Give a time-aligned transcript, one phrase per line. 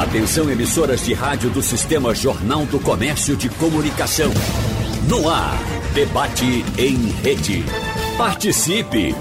[0.00, 4.30] Atenção emissoras de rádio do Sistema Jornal do Comércio de Comunicação.
[5.06, 5.58] No ar,
[5.92, 7.62] debate em rede.
[8.16, 9.14] Participe!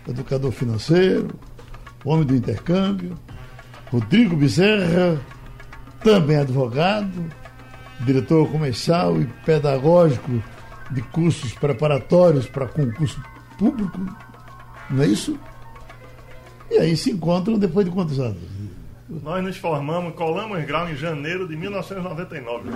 [0.08, 1.30] educador financeiro,
[2.04, 3.18] homem do intercâmbio.
[3.92, 5.20] Rodrigo Bezerra,
[6.04, 7.26] também advogado,
[8.06, 10.42] diretor comercial e pedagógico
[10.92, 13.22] de cursos preparatórios para concurso
[13.58, 14.00] público,
[14.90, 15.38] não é isso?
[16.70, 18.42] E aí se encontram depois de quantos anos?
[19.10, 22.70] Nós nos formamos, colamos grau em janeiro de 1999.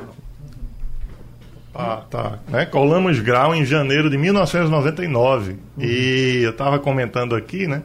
[1.75, 2.39] Ah, tá.
[2.47, 2.65] Né?
[2.65, 5.51] Colamos grau em janeiro de 1999.
[5.51, 5.83] Uhum.
[5.83, 7.83] E eu estava comentando aqui, né?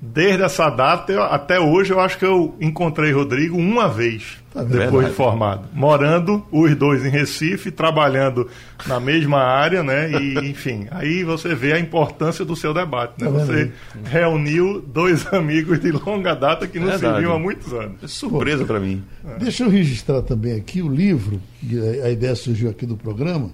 [0.00, 4.62] Desde essa data eu, até hoje eu acho que eu encontrei Rodrigo uma vez tá
[4.62, 5.08] depois verdade.
[5.08, 8.46] de formado, morando os dois em Recife, trabalhando
[8.86, 10.10] na mesma área, né?
[10.10, 13.26] E enfim, aí você vê a importância do seu debate, né?
[13.26, 13.72] Tá você
[14.04, 17.14] reuniu dois amigos de longa data que não verdade.
[17.14, 18.02] se viam há muitos anos.
[18.02, 19.02] É surpresa para mim.
[19.26, 19.38] É.
[19.38, 23.50] Deixa eu registrar também aqui o livro que a ideia surgiu aqui do programa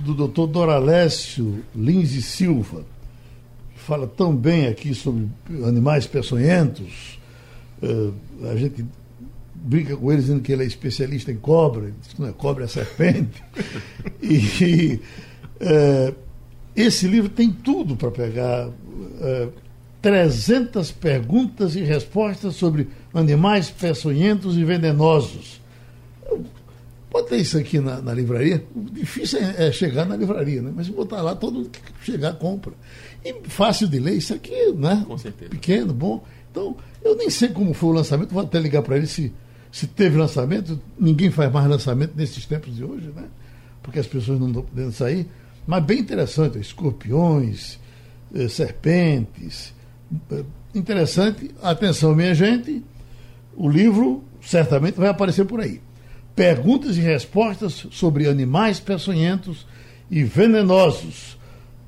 [0.00, 0.46] do Dr.
[0.46, 2.84] Doralécio Lins e Silva
[3.88, 5.26] fala tão bem aqui sobre
[5.66, 7.18] animais peçonhentos.
[7.82, 8.12] Uh,
[8.50, 8.84] a gente
[9.54, 12.68] brinca com ele dizendo que ele é especialista em cobra, que não é cobra, é
[12.68, 13.42] serpente.
[14.22, 15.00] e
[15.62, 16.14] uh,
[16.76, 18.68] esse livro tem tudo para pegar.
[18.68, 19.68] Uh,
[20.00, 25.60] 300 perguntas e respostas sobre animais peçonhentos e venenosos.
[27.10, 28.64] Bota isso aqui na, na livraria.
[28.76, 30.72] O difícil é, é, chegar na livraria, né?
[30.74, 32.72] mas botar lá, todo mundo que chegar compra.
[33.24, 35.04] E fácil de ler, isso aqui, né?
[35.06, 35.50] Com certeza.
[35.50, 36.24] Pequeno, bom.
[36.50, 39.32] Então, eu nem sei como foi o lançamento, vou até ligar para ele se,
[39.70, 40.80] se teve lançamento.
[40.98, 43.24] Ninguém faz mais lançamento nesses tempos de hoje, né?
[43.82, 45.26] Porque as pessoas não estão podendo sair.
[45.66, 47.78] Mas bem interessante, escorpiões,
[48.34, 49.74] eh, serpentes.
[50.30, 51.50] Eh, interessante.
[51.62, 52.82] Atenção, minha gente,
[53.56, 55.80] o livro certamente vai aparecer por aí.
[56.34, 59.66] Perguntas e respostas sobre animais peçonhentos
[60.10, 61.37] e venenosos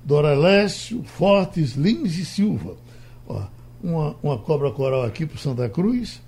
[0.04, 2.76] Doralécio, Fortes, Lins e Silva.
[3.28, 3.42] Ó,
[3.82, 6.22] uma, uma cobra coral aqui para Santa Cruz,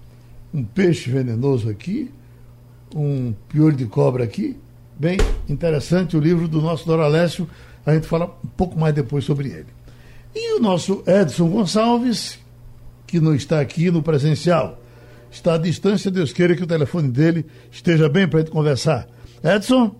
[0.52, 2.10] um peixe venenoso aqui,
[2.94, 4.58] um piolho de cobra aqui.
[4.98, 5.18] Bem
[5.48, 7.48] interessante o livro do nosso Doralécio.
[7.84, 9.66] A gente fala um pouco mais depois sobre ele.
[10.34, 12.38] E o nosso Edson Gonçalves,
[13.06, 14.78] que não está aqui no presencial,
[15.30, 16.10] está à distância.
[16.10, 19.08] Deus queira que o telefone dele esteja bem para a gente conversar.
[19.42, 19.96] Edson?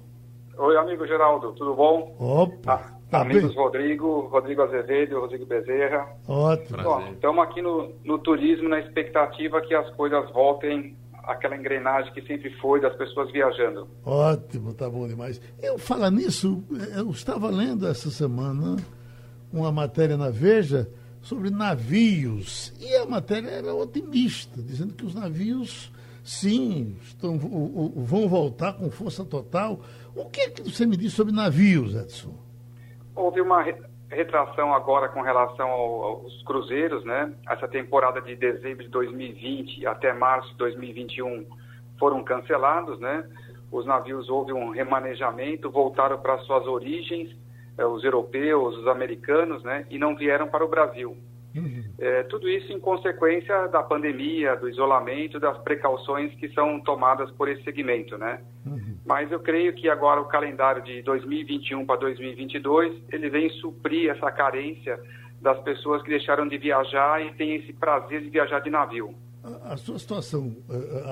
[0.57, 2.15] Oi, amigo Geraldo, tudo bom?
[2.19, 3.02] Opa!
[3.13, 6.09] Ah, Tá Amigos Rodrigo, Rodrigo Azevedo, Rodrigo Bezerra.
[6.27, 6.83] Ótimo.
[6.83, 12.23] Bom, estamos aqui no, no turismo na expectativa que as coisas voltem aquela engrenagem que
[12.23, 13.87] sempre foi das pessoas viajando.
[14.05, 15.41] Ótimo, tá bom demais.
[15.63, 16.65] Eu falar nisso,
[16.97, 18.77] eu estava lendo essa semana
[19.53, 20.89] uma matéria na Veja
[21.21, 25.93] sobre navios e a matéria era otimista, dizendo que os navios
[26.25, 29.81] sim estão, vão voltar com força total.
[30.17, 32.35] O que é que você me diz sobre navios, Edson?
[33.15, 33.65] Houve uma
[34.11, 37.33] retração agora com relação aos cruzeiros, né?
[37.49, 41.47] Essa temporada de dezembro de 2020 até março de 2021
[41.99, 43.25] foram cancelados, né?
[43.71, 47.35] Os navios houve um remanejamento, voltaram para suas origens,
[47.79, 49.87] eh, os europeus, os americanos, né?
[49.89, 51.17] E não vieram para o Brasil.
[51.55, 51.85] Uhum.
[52.03, 57.49] É, tudo isso em consequência da pandemia, do isolamento, das precauções que são tomadas por
[57.49, 58.41] esse segmento, né?
[58.67, 58.97] Uhum.
[59.07, 64.33] Mas eu creio que agora o calendário de 2021 para 2022 ele vem suprir essa
[64.33, 64.99] carência
[65.41, 69.15] das pessoas que deixaram de viajar e têm esse prazer de viajar de navio.
[69.45, 70.57] A, a sua situação,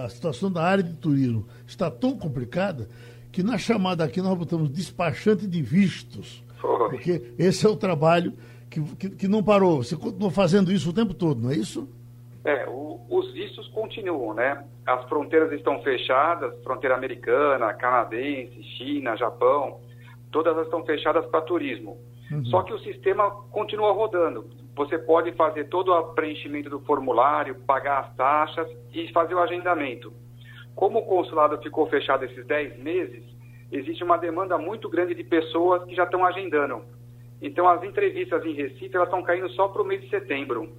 [0.05, 2.89] a, situação da área de turismo está tão complicada
[3.31, 6.91] que na chamada aqui nós botamos despachante de vistos, Foi.
[6.91, 8.33] porque esse é o trabalho
[8.71, 9.83] que, que, que, não parou.
[9.83, 11.89] Você continuou fazendo isso o tempo todo, não é isso?
[12.45, 14.65] É, o, os vistos continuam, né?
[14.87, 19.81] As fronteiras estão fechadas, fronteira americana, canadense, China, Japão,
[20.31, 21.99] todas estão fechadas para turismo.
[22.31, 22.45] Uhum.
[22.47, 24.49] Só que o sistema continua rodando.
[24.77, 30.13] Você pode fazer todo o preenchimento do formulário, pagar as taxas e fazer o agendamento.
[30.75, 33.25] Como o consulado ficou fechado esses 10 meses,
[33.71, 36.83] existe uma demanda muito grande de pessoas que já estão agendando.
[37.43, 40.71] Então, as entrevistas em Recife, elas estão caindo só para o mês de setembro.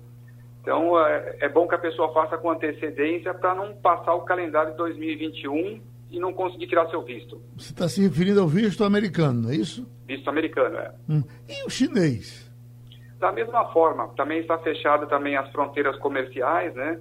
[0.61, 4.71] Então, é, é bom que a pessoa faça com antecedência para não passar o calendário
[4.71, 5.81] de 2021
[6.11, 7.41] e não conseguir tirar seu visto.
[7.57, 9.89] Você está se referindo ao visto americano, não é isso?
[10.05, 10.93] Visto americano, é.
[11.09, 11.23] Hum.
[11.49, 12.51] E o chinês?
[13.19, 16.99] Da mesma forma, também está fechado também as fronteiras comerciais, né?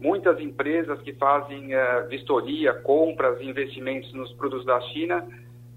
[0.00, 5.26] Muitas empresas que fazem uh, vistoria, compras, investimentos nos produtos da China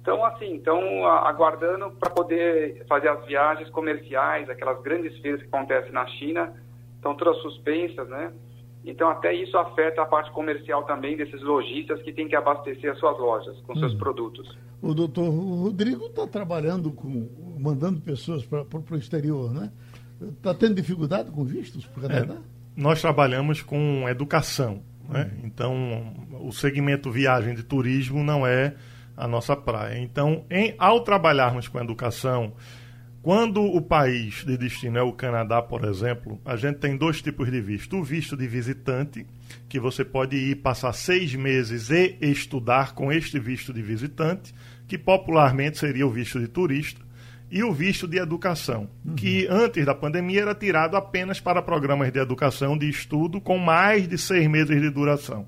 [0.02, 5.92] então, assim, estão aguardando para poder fazer as viagens comerciais, aquelas grandes feiras que acontecem
[5.92, 6.54] na China,
[6.96, 8.34] estão todas suspensas, né?
[8.84, 12.98] Então, até isso afeta a parte comercial também desses lojistas que têm que abastecer as
[12.98, 13.98] suas lojas com seus hum.
[14.00, 14.58] produtos.
[14.82, 19.72] O doutor Rodrigo está trabalhando com, mandando pessoas para o exterior, né?
[20.20, 22.34] Está tendo dificuldade com vistos para o Canadá?
[22.34, 22.38] É,
[22.76, 25.30] nós trabalhamos com educação, né?
[25.32, 25.42] Hum.
[25.44, 28.74] Então, o segmento viagem de turismo não é
[29.16, 30.00] a nossa praia.
[30.00, 32.54] Então, em, ao trabalharmos com educação,
[33.22, 37.52] quando o país de destino é o Canadá, por exemplo, a gente tem dois tipos
[37.52, 37.98] de visto.
[37.98, 39.28] O visto de visitante,
[39.70, 44.54] que você pode ir passar seis meses e estudar com este visto de visitante,
[44.88, 47.00] que popularmente seria o visto de turista,
[47.52, 49.14] e o visto de educação, uhum.
[49.14, 54.08] que antes da pandemia era tirado apenas para programas de educação de estudo com mais
[54.08, 55.46] de seis meses de duração.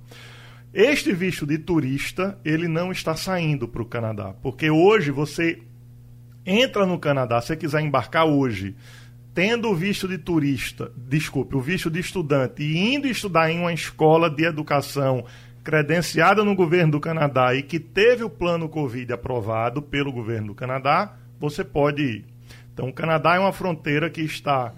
[0.73, 5.61] Este visto de turista, ele não está saindo para o Canadá, porque hoje você
[6.43, 8.75] entra no Canadá, se quiser embarcar hoje,
[9.35, 13.71] tendo o visto de turista, desculpe, o visto de estudante e indo estudar em uma
[13.71, 15.23] escola de educação
[15.63, 20.55] credenciada no governo do Canadá e que teve o plano Covid aprovado pelo governo do
[20.55, 22.25] Canadá, você pode ir.
[22.73, 24.73] Então, o Canadá é uma fronteira que está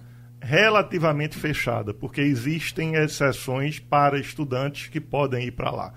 [0.45, 5.93] relativamente fechada, porque existem exceções para estudantes que podem ir para lá.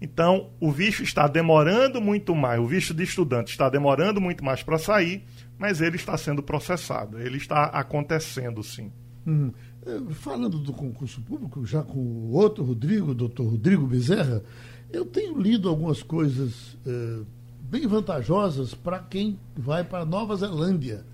[0.00, 4.60] Então, o visto está demorando muito mais, o visto de estudante está demorando muito mais
[4.60, 5.24] para sair,
[5.56, 8.90] mas ele está sendo processado, ele está acontecendo sim.
[9.24, 9.52] Hum.
[10.10, 14.42] Falando do concurso público, já com o outro Rodrigo, doutor Rodrigo Bezerra,
[14.92, 17.20] eu tenho lido algumas coisas eh,
[17.60, 21.04] bem vantajosas para quem vai para Nova Zelândia.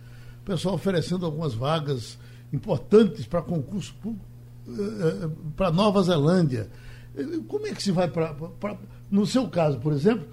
[0.41, 2.19] O pessoal oferecendo algumas vagas
[2.53, 4.25] importantes para concurso público
[4.69, 6.69] eh, eh, para Nova Zelândia.
[7.17, 8.35] Eh, como é que se vai para.
[9.11, 10.27] No seu caso, por exemplo,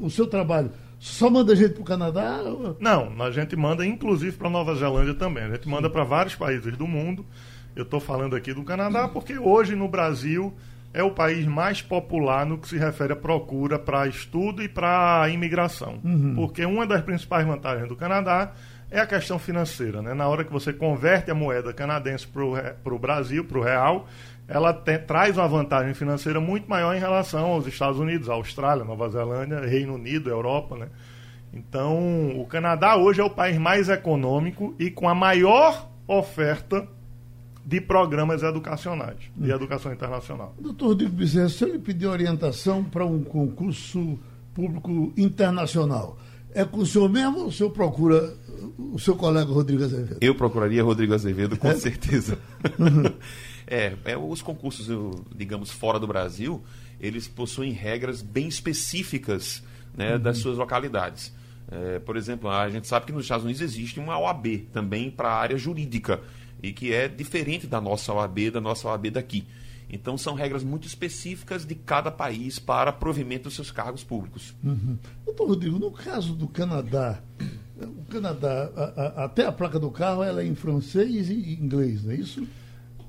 [0.00, 2.40] o seu trabalho só manda gente para o Canadá?
[2.78, 5.44] Não, a gente manda inclusive para Nova Zelândia também.
[5.44, 7.26] A gente manda para vários países do mundo.
[7.74, 10.54] Eu estou falando aqui do Canadá porque hoje no Brasil
[10.94, 15.28] é o país mais popular no que se refere à procura para estudo e para
[15.28, 16.00] imigração.
[16.02, 16.34] Uhum.
[16.34, 18.52] Porque uma das principais vantagens do Canadá
[18.90, 20.02] é a questão financeira.
[20.02, 20.14] Né?
[20.14, 24.08] Na hora que você converte a moeda canadense para o Brasil, para o real,
[24.48, 29.08] ela te, traz uma vantagem financeira muito maior em relação aos Estados Unidos, Austrália, Nova
[29.08, 30.76] Zelândia, Reino Unido, Europa.
[30.76, 30.88] Né?
[31.52, 36.86] Então, o Canadá hoje é o país mais econômico e com a maior oferta
[37.64, 39.54] de programas educacionais, de hum.
[39.54, 40.54] educação internacional.
[40.60, 44.16] Doutor Rodrigo Bezerra, se eu lhe pedir orientação para um concurso
[44.54, 46.16] público internacional,
[46.54, 48.34] é com o senhor mesmo ou o senhor procura
[48.78, 50.18] o seu colega Rodrigo Azevedo?
[50.20, 51.74] Eu procuraria Rodrigo Azevedo, com é?
[51.74, 52.38] certeza.
[53.66, 54.88] é, é, os concursos,
[55.34, 56.62] digamos, fora do Brasil,
[57.00, 59.62] eles possuem regras bem específicas
[59.96, 60.20] né, uhum.
[60.20, 61.34] das suas localidades.
[61.70, 65.30] É, por exemplo, a gente sabe que nos Estados Unidos existe uma OAB também para
[65.30, 66.20] a área jurídica
[66.62, 69.46] e que é diferente da nossa OAB, da nossa OAB daqui.
[69.88, 74.54] Então, são regras muito específicas de cada país para provimento dos seus cargos públicos.
[74.62, 74.98] Uhum.
[75.24, 77.22] Doutor Rodrigo, no caso do Canadá,
[77.82, 82.04] o Canadá, a, a, até a placa do carro ela é em francês e inglês,
[82.04, 82.46] não é isso?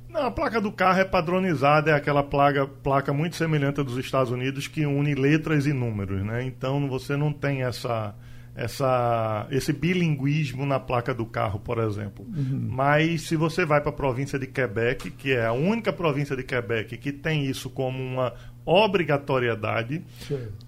[0.10, 3.98] Não, a placa do carro é padronizada, é aquela placa, placa muito semelhante à dos
[3.98, 6.44] Estados Unidos que une letras e números, né?
[6.44, 8.15] Então você não tem essa
[8.58, 12.25] essa, esse bilinguismo na placa do carro, por exemplo.
[12.25, 12.68] Uhum.
[12.72, 16.42] Mas se você vai para a província de Quebec, que é a única província de
[16.42, 18.34] Quebec que tem isso como uma
[18.65, 20.03] obrigatoriedade,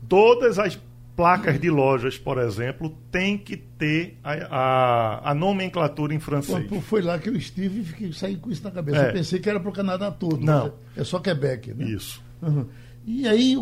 [0.07, 0.79] todas as
[1.19, 6.65] placas de lojas, por exemplo, têm que ter a, a, a nomenclatura em francês.
[6.65, 9.03] Pô, foi lá que eu estive e fiquei, saí com isso na cabeça.
[9.03, 9.09] É.
[9.09, 10.39] Eu pensei que era para o Canadá todo.
[10.39, 10.71] Não.
[10.95, 11.83] É só Quebec, né?
[11.83, 12.23] Isso.
[12.41, 12.65] Uhum.
[13.05, 13.57] E aí,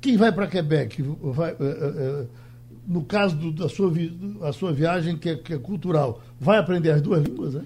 [0.00, 1.00] quem vai para Quebec?
[1.22, 2.28] Vai, uh, uh,
[2.84, 3.92] no caso do, da sua,
[4.42, 7.62] a sua viagem, que é, que é, cultural, vai aprender as duas línguas, né?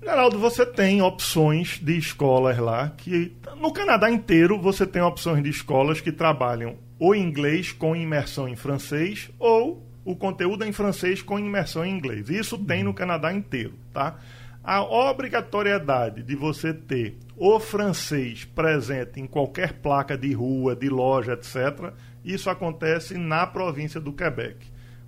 [0.00, 3.32] Geraldo, você tem opções de escolas lá que.
[3.60, 8.56] No Canadá inteiro você tem opções de escolas que trabalham o inglês com imersão em
[8.56, 12.28] francês ou o conteúdo em francês com imersão em inglês.
[12.28, 14.18] Isso tem no Canadá inteiro, tá?
[14.62, 21.34] A obrigatoriedade de você ter o francês presente em qualquer placa de rua, de loja,
[21.34, 21.92] etc.,
[22.24, 24.56] isso acontece na província do Quebec.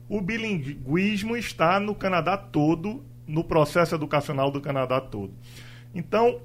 [0.09, 5.33] O bilinguismo está no Canadá todo, no processo educacional do Canadá todo.
[5.95, 6.41] Então,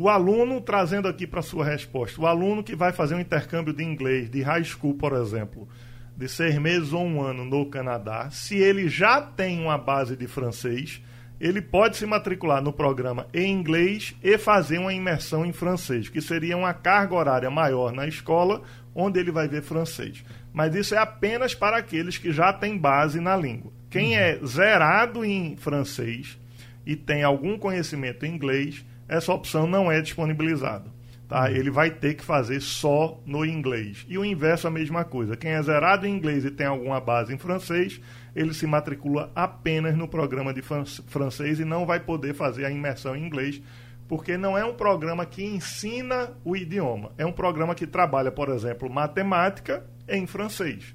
[0.00, 3.82] o aluno, trazendo aqui para sua resposta, o aluno que vai fazer um intercâmbio de
[3.82, 5.68] inglês, de high school, por exemplo,
[6.16, 10.28] de seis meses ou um ano no Canadá, se ele já tem uma base de
[10.28, 11.02] francês,
[11.40, 16.20] ele pode se matricular no programa em inglês e fazer uma imersão em francês, que
[16.20, 18.62] seria uma carga horária maior na escola,
[18.94, 20.24] onde ele vai ver francês.
[20.52, 23.72] Mas isso é apenas para aqueles que já têm base na língua.
[23.90, 26.38] Quem é zerado em francês
[26.86, 30.98] e tem algum conhecimento em inglês, essa opção não é disponibilizada.
[31.28, 31.50] Tá?
[31.50, 34.06] Ele vai ter que fazer só no inglês.
[34.08, 35.36] E o inverso é a mesma coisa.
[35.36, 38.00] Quem é zerado em inglês e tem alguma base em francês,
[38.34, 43.14] ele se matricula apenas no programa de francês e não vai poder fazer a imersão
[43.14, 43.60] em inglês,
[44.08, 47.12] porque não é um programa que ensina o idioma.
[47.18, 50.94] É um programa que trabalha, por exemplo, matemática em francês.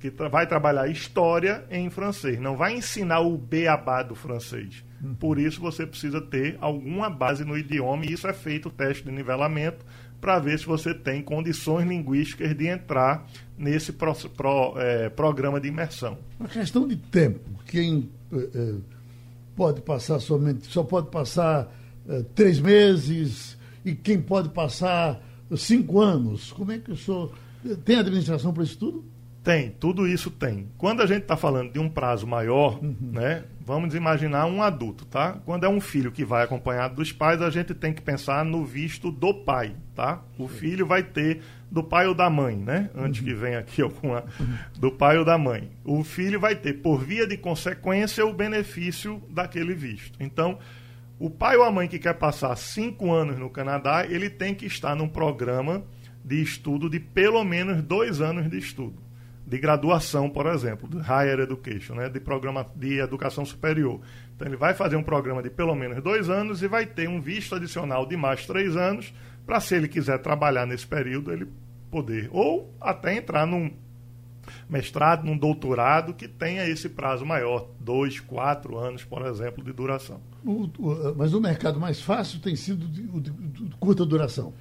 [0.00, 2.40] Que vai trabalhar história em francês.
[2.40, 4.85] Não vai ensinar o beabá do francês.
[5.18, 9.04] Por isso você precisa ter alguma base no idioma e isso é feito o teste
[9.04, 9.84] de nivelamento
[10.20, 13.26] para ver se você tem condições linguísticas de entrar
[13.58, 16.18] nesse pro, pro, é, programa de imersão.
[16.40, 17.40] Uma questão de tempo.
[17.66, 18.74] Quem é, é
[19.54, 21.72] pode passar somente, só pode passar
[22.08, 25.22] é, três meses e quem pode passar
[25.56, 26.52] cinco anos.
[26.52, 27.32] Como é que o senhor
[27.84, 29.04] tem administração para isso tudo?
[29.46, 30.66] Tem, tudo isso tem.
[30.76, 32.96] Quando a gente está falando de um prazo maior, uhum.
[33.00, 35.38] né, vamos imaginar um adulto, tá?
[35.44, 38.64] Quando é um filho que vai acompanhado dos pais, a gente tem que pensar no
[38.64, 40.20] visto do pai, tá?
[40.36, 40.56] O Sim.
[40.56, 42.90] filho vai ter do pai ou da mãe, né?
[42.92, 43.28] Antes uhum.
[43.28, 44.24] que venha aqui alguma
[44.80, 45.70] do pai ou da mãe.
[45.84, 50.20] O filho vai ter, por via de consequência, o benefício daquele visto.
[50.20, 50.58] Então,
[51.20, 54.66] o pai ou a mãe que quer passar cinco anos no Canadá, ele tem que
[54.66, 55.84] estar num programa
[56.24, 59.05] de estudo de pelo menos dois anos de estudo
[59.46, 64.00] de graduação, por exemplo, de higher education, né, de programa de educação superior.
[64.34, 67.20] Então ele vai fazer um programa de pelo menos dois anos e vai ter um
[67.20, 69.14] visto adicional de mais três anos
[69.46, 71.46] para se ele quiser trabalhar nesse período ele
[71.90, 73.70] poder ou até entrar num
[74.68, 80.20] mestrado, num doutorado que tenha esse prazo maior, dois, quatro anos, por exemplo, de duração.
[80.44, 84.52] O, o, mas o mercado mais fácil tem sido de, de, de curta duração.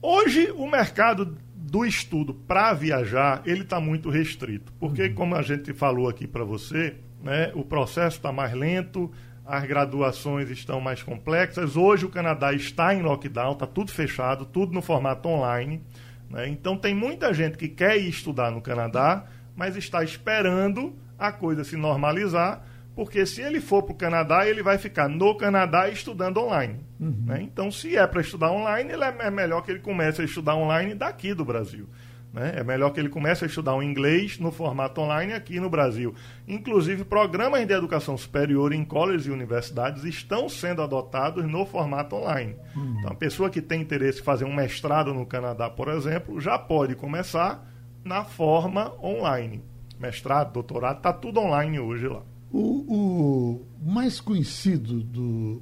[0.00, 1.36] Hoje o mercado
[1.68, 4.72] do estudo para viajar, ele está muito restrito.
[4.80, 5.14] Porque, uhum.
[5.14, 9.10] como a gente falou aqui para você, né, o processo está mais lento,
[9.44, 11.76] as graduações estão mais complexas.
[11.76, 15.82] Hoje o Canadá está em lockdown, está tudo fechado, tudo no formato online.
[16.30, 16.48] Né?
[16.48, 21.64] Então tem muita gente que quer ir estudar no Canadá, mas está esperando a coisa
[21.64, 22.64] se normalizar
[22.98, 26.80] porque se ele for para o Canadá, ele vai ficar no Canadá estudando online.
[26.98, 27.26] Uhum.
[27.26, 27.42] Né?
[27.42, 30.56] Então, se é para estudar online, ele é, é, melhor que ele comece a estudar
[30.56, 31.88] online daqui do Brasil.
[32.32, 32.54] Né?
[32.56, 36.12] É melhor que ele comece a estudar o inglês no formato online aqui no Brasil.
[36.48, 42.56] Inclusive, programas de educação superior em colleges e universidades estão sendo adotados no formato online.
[42.74, 42.96] Uhum.
[42.98, 46.58] Então, a pessoa que tem interesse em fazer um mestrado no Canadá, por exemplo, já
[46.58, 47.64] pode começar
[48.04, 49.62] na forma online.
[50.00, 52.22] Mestrado, doutorado, está tudo online hoje lá.
[52.50, 55.60] O, o mais conhecido do,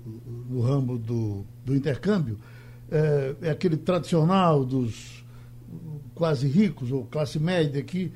[0.48, 2.38] do ramo do, do intercâmbio
[2.90, 5.24] é, é, aquele tradicional dos
[6.14, 8.12] quase ricos ou classe média que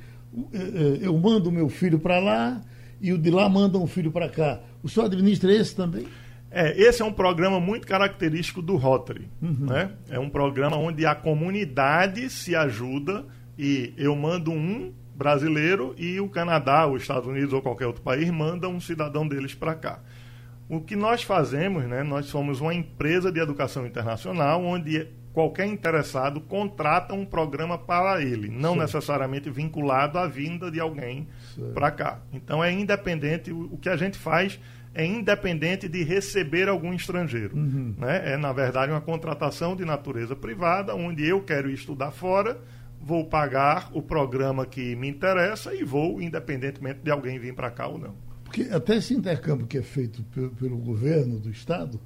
[0.53, 2.63] é, é, eu mando o meu filho para lá
[3.01, 4.61] e o de lá manda um filho para cá.
[4.83, 6.07] O senhor administra esse também?
[6.51, 9.29] É, esse é um programa muito característico do Rotary.
[9.43, 9.67] Uhum.
[9.67, 9.91] Né?
[10.09, 13.25] É um programa onde a comunidade se ajuda
[13.59, 18.31] e eu mando um brasileiro e o Canadá, os Estados Unidos ou qualquer outro país
[18.31, 20.01] manda um cidadão deles para cá.
[20.67, 26.41] O que nós fazemos, né, nós somos uma empresa de educação internacional onde qualquer interessado
[26.41, 28.79] contrata um programa para ele, não Sim.
[28.79, 31.29] necessariamente vinculado à vinda de alguém
[31.75, 32.21] para cá.
[32.33, 34.59] Então é independente, o que a gente faz
[34.95, 37.55] é independente de receber algum estrangeiro.
[37.57, 37.95] Uhum.
[37.99, 38.33] Né?
[38.33, 42.59] É, na verdade, uma contratação de natureza privada, onde eu quero estudar fora
[43.01, 47.87] vou pagar o programa que me interessa e vou, independentemente de alguém vir para cá
[47.89, 48.15] ou não.
[48.45, 52.01] Porque até esse intercâmbio que é feito pelo, pelo governo do Estado,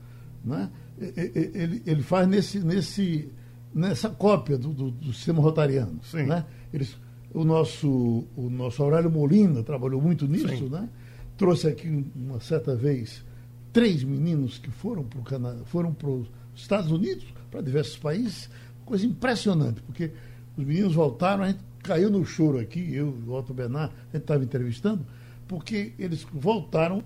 [0.44, 3.32] né, ele, ele faz nesse, nesse,
[3.74, 6.00] nessa cópia do, do, do sistema rotariano.
[6.02, 6.24] Sim.
[6.24, 6.44] Né?
[6.72, 6.96] Eles,
[7.32, 10.88] o, nosso, o nosso Aurélio Molina trabalhou muito nisso, né?
[11.36, 13.24] trouxe aqui uma certa vez
[13.72, 18.48] três meninos que foram para o Canadá, foram para os Estados Unidos, para diversos países,
[18.84, 20.12] coisa impressionante, porque
[20.56, 24.16] os meninos voltaram, a gente caiu no choro aqui, eu e o Otto Bernard, a
[24.16, 25.06] gente estava entrevistando,
[25.46, 27.02] porque eles voltaram,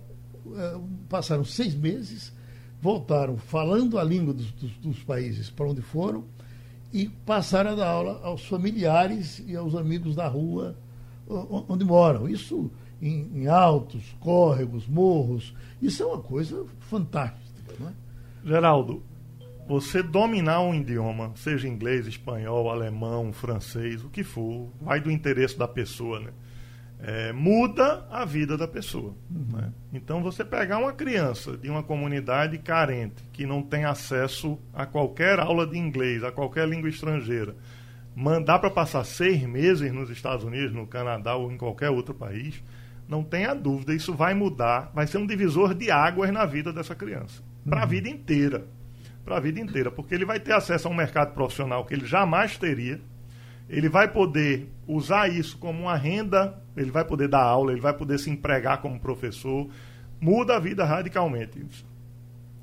[0.55, 2.33] eh, passaram seis meses,
[2.81, 6.25] voltaram falando a língua dos, dos, dos países para onde foram
[6.93, 10.76] e passaram a dar aula aos familiares e aos amigos da rua
[11.69, 12.28] onde moram.
[12.28, 15.55] Isso em, em altos, córregos, morros.
[15.81, 17.75] Isso é uma coisa fantástica.
[17.78, 17.93] Não é?
[18.45, 19.02] Geraldo,
[19.69, 25.59] você dominar um idioma, seja inglês, espanhol, alemão, francês, o que for, vai do interesse
[25.59, 26.31] da pessoa, né?
[27.01, 29.15] é, muda a vida da pessoa.
[29.31, 29.73] Né?
[29.93, 35.39] Então, você pegar uma criança de uma comunidade carente, que não tem acesso a qualquer
[35.39, 37.55] aula de inglês, a qualquer língua estrangeira,
[38.15, 42.63] mandar para passar seis meses nos Estados Unidos, no Canadá ou em qualquer outro país,
[43.07, 46.95] não tenha dúvida, isso vai mudar, vai ser um divisor de águas na vida dessa
[46.95, 48.67] criança, para a vida inteira.
[49.28, 52.06] Para a vida inteira, porque ele vai ter acesso a um mercado profissional que ele
[52.06, 52.99] jamais teria
[53.68, 57.92] ele vai poder usar isso como uma renda, ele vai poder dar aula, ele vai
[57.92, 59.68] poder se empregar como professor,
[60.18, 61.66] muda a vida radicalmente.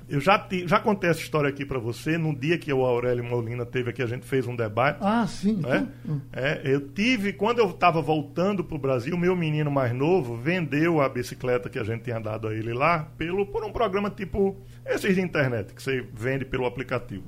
[0.08, 3.24] Eu já, te, já contei essa história aqui para você, no dia que o Aurélio
[3.24, 4.98] Molina teve aqui, a gente fez um debate.
[5.00, 5.56] Ah, sim.
[5.56, 5.88] Né?
[6.04, 6.22] Então...
[6.32, 11.00] É, eu tive, quando eu estava voltando para o Brasil, meu menino mais novo vendeu
[11.00, 14.56] a bicicleta que a gente tinha dado a ele lá pelo, por um programa tipo
[14.84, 17.24] esses de internet, que você vende pelo aplicativo.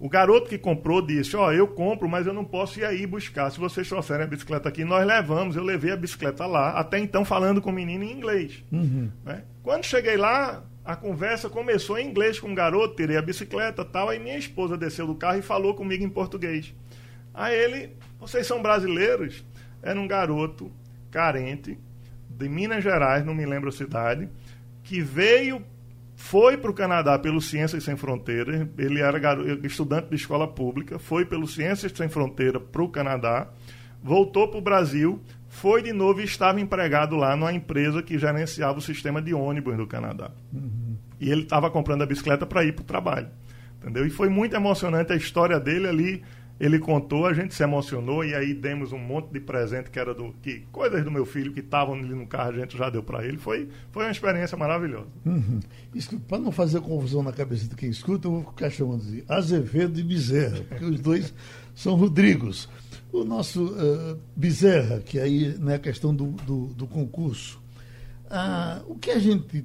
[0.00, 3.04] O garoto que comprou disse: Ó, oh, eu compro, mas eu não posso ir aí
[3.04, 3.50] buscar.
[3.50, 5.56] Se vocês trouxerem a bicicleta aqui, nós levamos.
[5.56, 8.64] Eu levei a bicicleta lá, até então falando com o menino em inglês.
[8.70, 9.10] Uhum.
[9.24, 9.42] Né?
[9.62, 14.08] Quando cheguei lá, a conversa começou em inglês com o garoto, tirei a bicicleta tal.
[14.08, 16.74] Aí minha esposa desceu do carro e falou comigo em português.
[17.34, 19.44] Aí ele: Vocês são brasileiros?
[19.82, 20.72] Era um garoto
[21.10, 21.78] carente,
[22.30, 24.30] de Minas Gerais, não me lembro a cidade,
[24.82, 25.62] que veio
[26.16, 29.20] foi para o Canadá pelo Ciências Sem Fronteiras, ele era
[29.64, 33.46] estudante de escola pública, foi pelo Ciências Sem Fronteira para o Canadá,
[34.02, 35.20] voltou para o Brasil,
[35.60, 39.76] foi de novo e estava empregado lá numa empresa que gerenciava o sistema de ônibus
[39.76, 40.30] do Canadá.
[40.52, 40.96] Uhum.
[41.20, 43.28] E ele estava comprando a bicicleta para ir para o trabalho.
[43.80, 44.06] Entendeu?
[44.06, 46.22] E foi muito emocionante a história dele ali
[46.60, 50.12] ele contou, a gente se emocionou e aí demos um monte de presente que era
[50.12, 53.02] do que coisas do meu filho que estavam ali no carro, a gente já deu
[53.02, 53.36] para ele.
[53.36, 55.06] Foi, foi uma experiência maravilhosa.
[55.24, 55.60] Uhum.
[56.26, 60.00] Para não fazer confusão na cabeça de quem escuta, eu vou ficar chamando de Azevedo
[60.00, 61.32] e Bezerra, porque os dois
[61.74, 62.68] são Rodrigos.
[63.12, 67.60] O nosso uh, Bezerra, que aí é né, questão do, do, do concurso.
[68.30, 69.64] Ah, o que a gente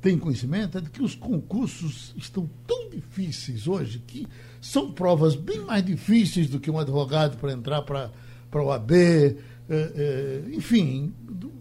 [0.00, 4.26] tem conhecimento é de que os concursos estão tão difíceis hoje que
[4.60, 8.10] são provas bem mais difíceis do que um advogado para entrar para
[8.54, 9.36] o AB, é,
[9.70, 11.52] é, enfim, do,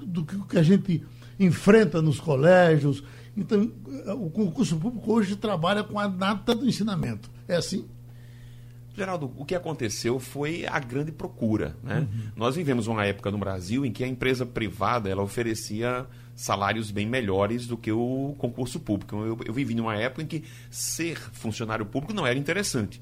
[0.00, 1.02] do, do que a gente
[1.38, 3.02] enfrenta nos colégios.
[3.36, 3.70] Então,
[4.18, 7.30] o concurso público hoje trabalha com a nata do ensinamento.
[7.48, 7.86] É assim?
[8.94, 11.76] Geraldo, o que aconteceu foi a grande procura.
[11.82, 12.00] Né?
[12.00, 12.30] Uhum.
[12.36, 17.06] Nós vivemos uma época no Brasil em que a empresa privada ela oferecia salários bem
[17.06, 19.16] melhores do que o concurso público.
[19.16, 23.00] Eu, eu vivi numa época em que ser funcionário público não era interessante.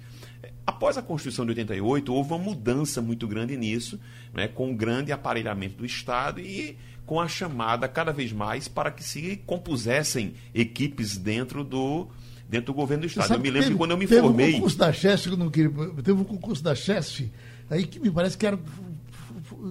[0.64, 3.98] Após a Constituição de 88, houve uma mudança muito grande nisso,
[4.32, 8.92] né, com o grande aparelhamento do Estado e com a chamada cada vez mais para
[8.92, 12.08] que se compusessem equipes dentro do,
[12.50, 13.32] dentro do governo do Estado.
[13.34, 14.50] Eu me lembro teve, que quando eu me teve formei.
[14.50, 17.30] Um concurso da Chesf, eu não queria, teve um concurso da Chesf
[17.70, 18.58] aí que me parece que eram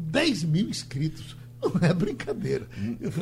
[0.02, 1.36] 10 mil inscritos.
[1.62, 2.68] Não é brincadeira.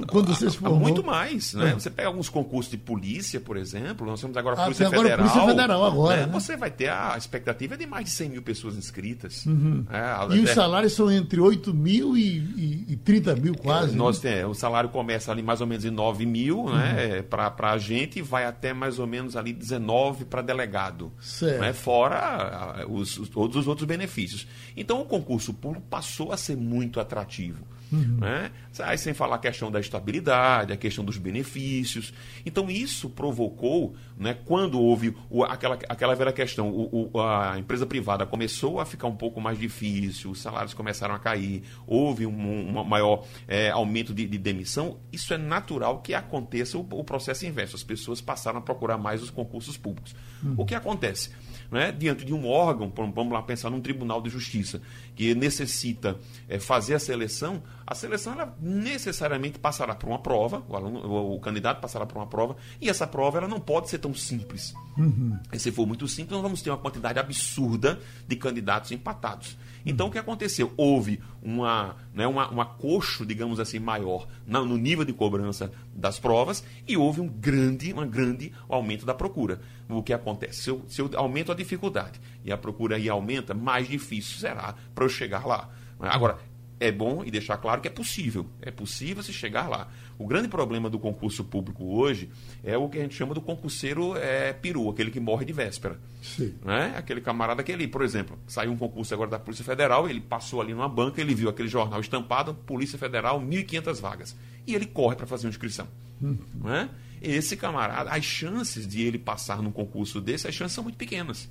[0.07, 0.79] Quando vocês formou...
[0.79, 1.71] Muito mais, né?
[1.71, 1.73] É.
[1.73, 5.13] Você pega alguns concursos de polícia, por exemplo, nós temos agora a Polícia ah, Federal.
[5.13, 6.27] Agora Polícia Federal agora, né?
[6.27, 6.31] Né?
[6.33, 9.45] Você vai ter a expectativa de mais de 100 mil pessoas inscritas.
[9.45, 9.85] Uhum.
[9.89, 13.93] É, e os salários são entre 8 mil e, e, e 30 mil quase.
[13.93, 14.35] É, nós né?
[14.35, 16.75] tem, o salário começa ali mais ou menos em 9 mil uhum.
[16.75, 17.21] né?
[17.21, 21.11] para a gente e vai até mais ou menos ali 19 para delegado.
[21.19, 21.61] Certo.
[21.61, 21.73] Né?
[21.73, 24.47] Fora os, os, todos os outros benefícios.
[24.75, 27.65] Então o concurso público passou a ser muito atrativo.
[27.91, 28.17] Uhum.
[28.19, 28.51] Né?
[28.79, 32.13] Aí, sem falar a questão da estabilidade, a questão dos benefícios.
[32.45, 37.85] Então, isso provocou, né, quando houve o, aquela, aquela velha questão, o, o, a empresa
[37.85, 42.77] privada começou a ficar um pouco mais difícil, os salários começaram a cair, houve um,
[42.77, 47.75] um maior é, aumento de, de, demissão, isso é natural que aconteça o, processo inverso.
[47.75, 50.15] As pessoas passaram a procurar mais os concursos públicos.
[50.43, 50.55] Uhum.
[50.57, 51.31] O que acontece?
[51.69, 54.81] Né, diante de um órgão, vamos lá pensar num tribunal de justiça,
[55.17, 56.15] que necessita
[56.47, 61.39] é, fazer a seleção, a seleção ela necessariamente passará por uma prova, o, aluno, o,
[61.39, 64.75] candidato passará por uma prova, e essa prova ela não pode ser tão simples.
[64.95, 65.35] Uhum.
[65.53, 69.57] Se for muito simples, nós vamos ter uma quantidade absurda de candidatos empatados.
[69.83, 70.71] Então, o que aconteceu?
[70.75, 76.63] Houve uma, né, uma, um acocho, digamos assim, maior no nível de cobrança das provas
[76.85, 79.61] e houve um grande, um grande aumento da procura.
[79.89, 80.63] O que acontece?
[80.63, 84.75] Se eu, se eu aumento a dificuldade e a procura aí aumenta, mais difícil será
[84.93, 85.69] para eu chegar lá.
[85.99, 86.37] Agora,
[86.79, 88.45] é bom e deixar claro que é possível.
[88.61, 89.87] É possível se chegar lá.
[90.17, 92.29] O grande problema do concurso público hoje
[92.63, 95.99] é o que a gente chama do concurseiro é, peru, aquele que morre de véspera.
[96.21, 96.55] Sim.
[96.63, 96.93] Né?
[96.95, 100.61] Aquele camarada que ele, por exemplo, saiu um concurso agora da Polícia Federal, ele passou
[100.61, 104.35] ali numa banca, ele viu aquele jornal estampado, Polícia Federal, 1.500 vagas.
[104.65, 105.87] E ele corre para fazer uma inscrição.
[106.21, 106.37] Hum.
[106.55, 106.89] Né?
[107.21, 111.49] Esse camarada, as chances de ele passar num concurso desse, as chances são muito pequenas.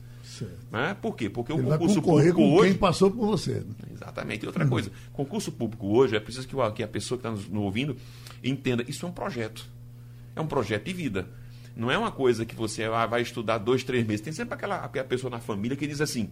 [0.70, 0.96] Né?
[1.00, 1.30] Por quê?
[1.30, 2.70] Porque Ele o vai concurso público hoje.
[2.70, 3.54] quem passou por você.
[3.54, 3.74] né?
[3.92, 4.44] Exatamente.
[4.44, 7.62] E outra coisa, concurso público hoje, é preciso que, que a pessoa que está nos,
[7.62, 7.96] ouvindo
[8.42, 9.66] entenda, isso é um projeto.
[10.34, 11.28] É um projeto de vida.
[11.74, 14.20] Não é uma coisa que você ah, vai estudar dois, três meses.
[14.20, 16.30] Tem sempre aquela, pessoa na família que diz assim,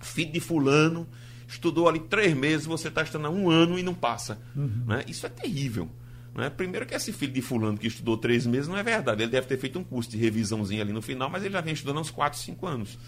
[0.00, 1.06] filho de fulano,
[1.46, 4.38] estudou ali três meses, você está estudando há um ano e não passa.
[4.86, 5.04] Né?
[5.08, 5.88] Isso é terrível.
[6.34, 6.48] Né?
[6.50, 9.22] Primeiro que esse filho de fulano que estudou três meses não é verdade.
[9.22, 11.74] Ele deve ter feito um curso de revisãozinha ali no final, mas ele já vem
[11.74, 12.98] estudando há uns quatro, cinco anos.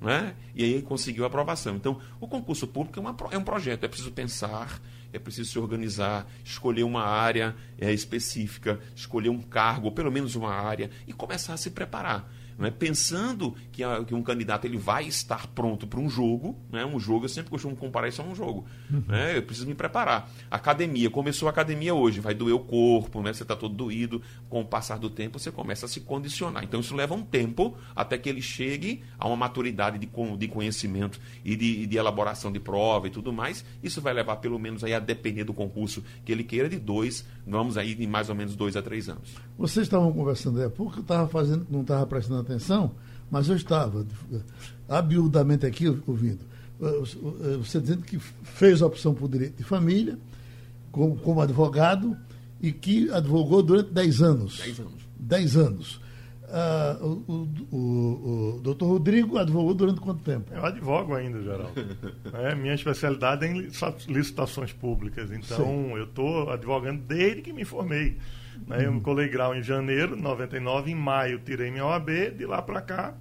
[0.00, 0.34] Né?
[0.54, 1.76] E aí ele conseguiu a aprovação.
[1.76, 3.84] Então, o concurso público é, uma é um projeto.
[3.84, 4.80] É preciso pensar,
[5.12, 10.34] é preciso se organizar, escolher uma área é, específica, escolher um cargo, ou pelo menos
[10.34, 14.76] uma área, e começar a se preparar né, pensando que, a- que um candidato ele
[14.76, 18.24] vai estar pronto para um jogo, né, um jogo, eu sempre costumo comparar isso a
[18.24, 18.66] um jogo.
[19.06, 20.30] né, eu preciso me preparar.
[20.50, 24.60] Academia, começou a academia hoje, vai doer o corpo, né, você está todo doído, com
[24.60, 26.64] o passar do tempo você começa a se condicionar.
[26.64, 31.20] Então isso leva um tempo até que ele chegue a uma maturidade de, de conhecimento
[31.44, 33.64] e de, de elaboração de prova e tudo mais.
[33.82, 37.24] Isso vai levar pelo menos aí a depender do concurso que ele queira de dois,
[37.46, 39.34] vamos aí de mais ou menos dois a três anos.
[39.56, 42.92] Vocês estavam conversando há pouco, eu estava fazendo, não estava prestando atenção,
[43.30, 44.06] mas eu estava
[44.88, 46.40] abiudamente aqui ouvindo.
[46.80, 50.18] Eh, Você dizendo que fez a opção por direito de família,
[50.90, 52.16] como, como advogado,
[52.60, 54.58] e que advogou durante 10 anos.
[54.58, 55.08] Dez anos.
[55.18, 56.00] 10 anos.
[56.50, 60.50] Ah, o, o, o, o doutor Rodrigo advogou durante quanto tempo?
[60.54, 61.72] Eu advogo ainda, Geraldo.
[62.32, 65.30] É, minha especialidade é em licita- licitações públicas.
[65.30, 68.16] Então, eu estou advogando desde que me formei.
[68.66, 68.86] Né?
[68.86, 72.60] Eu me colei grau em janeiro de 99, em maio tirei minha OAB, de lá
[72.60, 73.14] para cá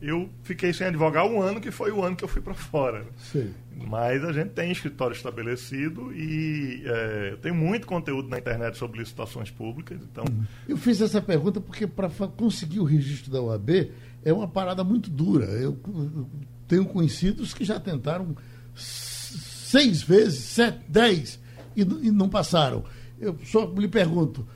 [0.00, 3.06] eu fiquei sem advogar um ano, que foi o ano que eu fui para fora.
[3.16, 3.50] Sei.
[3.74, 9.50] Mas a gente tem escritório estabelecido e é, tenho muito conteúdo na internet sobre licitações
[9.50, 9.98] públicas.
[10.02, 10.24] Então,
[10.68, 13.90] Eu fiz essa pergunta porque para conseguir o registro da OAB
[14.24, 15.46] é uma parada muito dura.
[15.46, 15.78] Eu
[16.68, 18.36] tenho conhecidos que já tentaram
[18.74, 21.40] seis vezes, sete, dez
[21.74, 22.84] e, e não passaram.
[23.18, 24.46] Eu só lhe pergunto,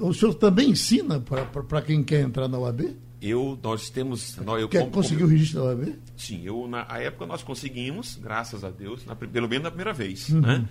[0.00, 2.96] o senhor também ensina para quem quer entrar na OAB?
[3.22, 4.36] Eu, nós temos.
[4.38, 5.94] Nós, eu, Quer como- conseguir o registro da OAB?
[6.16, 9.92] Sim, eu na a época nós conseguimos, graças a Deus, na pelo menos na primeira
[9.92, 10.30] vez.
[10.30, 10.40] Uhum.
[10.40, 10.66] Né?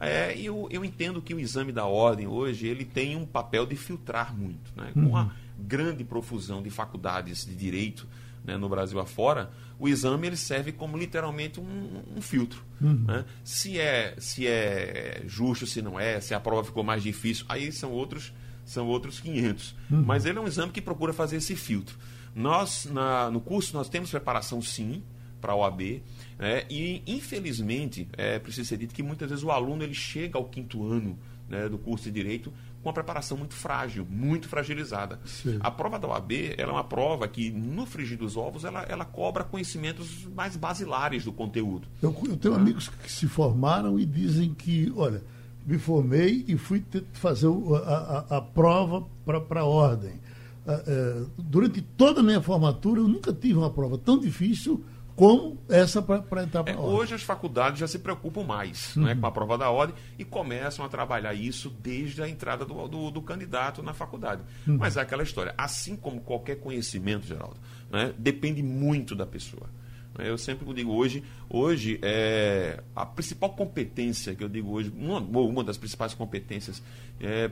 [0.00, 3.64] É, e eu, eu entendo que o exame da ordem hoje ele tem um papel
[3.64, 4.72] de filtrar muito.
[4.76, 4.90] Né?
[4.94, 5.08] Uhum.
[5.10, 8.06] Com a grande profusão de faculdades de direito
[8.44, 12.62] né, no Brasil afora, o exame ele serve como literalmente um, um filtro.
[12.80, 13.04] Uhum.
[13.06, 13.24] né?
[13.42, 17.72] Se, é, se é justo, se não é, se a prova ficou mais difícil, aí
[17.72, 18.32] são outros
[18.64, 19.74] são outros 500.
[19.90, 21.96] Mas ele é um exame que procura fazer esse filtro.
[22.34, 25.02] Nós, na- no curso, nós temos preparação sim
[25.40, 26.02] para a OAB,
[26.38, 26.64] né?
[26.70, 30.86] e infelizmente, é preciso ser dito que muitas vezes o aluno ele chega ao quinto
[30.90, 32.50] ano né, do curso de Direito
[32.82, 35.20] com uma preparação muito frágil, muito fragilizada.
[35.24, 35.58] Sim.
[35.60, 39.04] A prova da OAB ela é uma prova que, no frigir dos ovos, ela, ela
[39.04, 41.86] cobra conhecimentos mais basilares do conteúdo.
[42.02, 45.22] Eu, eu tenho amigos que se formaram e dizem que, olha,
[45.66, 50.14] me formei e fui fazer a, a- a prova para a ordem.
[50.66, 54.82] Ah, eh, durante toda a minha formatura, eu nunca tive uma prova tão difícil
[55.16, 59.24] como essa para entrar para É, hoje as faculdades já se preocupam mais né, com
[59.26, 63.22] a prova da ordem e começam a trabalhar isso desde a entrada do, do- do
[63.22, 64.42] candidato na faculdade.
[64.66, 67.56] Mas é aquela história, assim como qualquer conhecimento, Geraldo,
[67.90, 69.68] né, depende muito da pessoa.
[70.18, 75.64] Eu sempre digo hoje, hoje é, a principal competência que eu digo hoje, uma, uma
[75.64, 76.82] das principais competências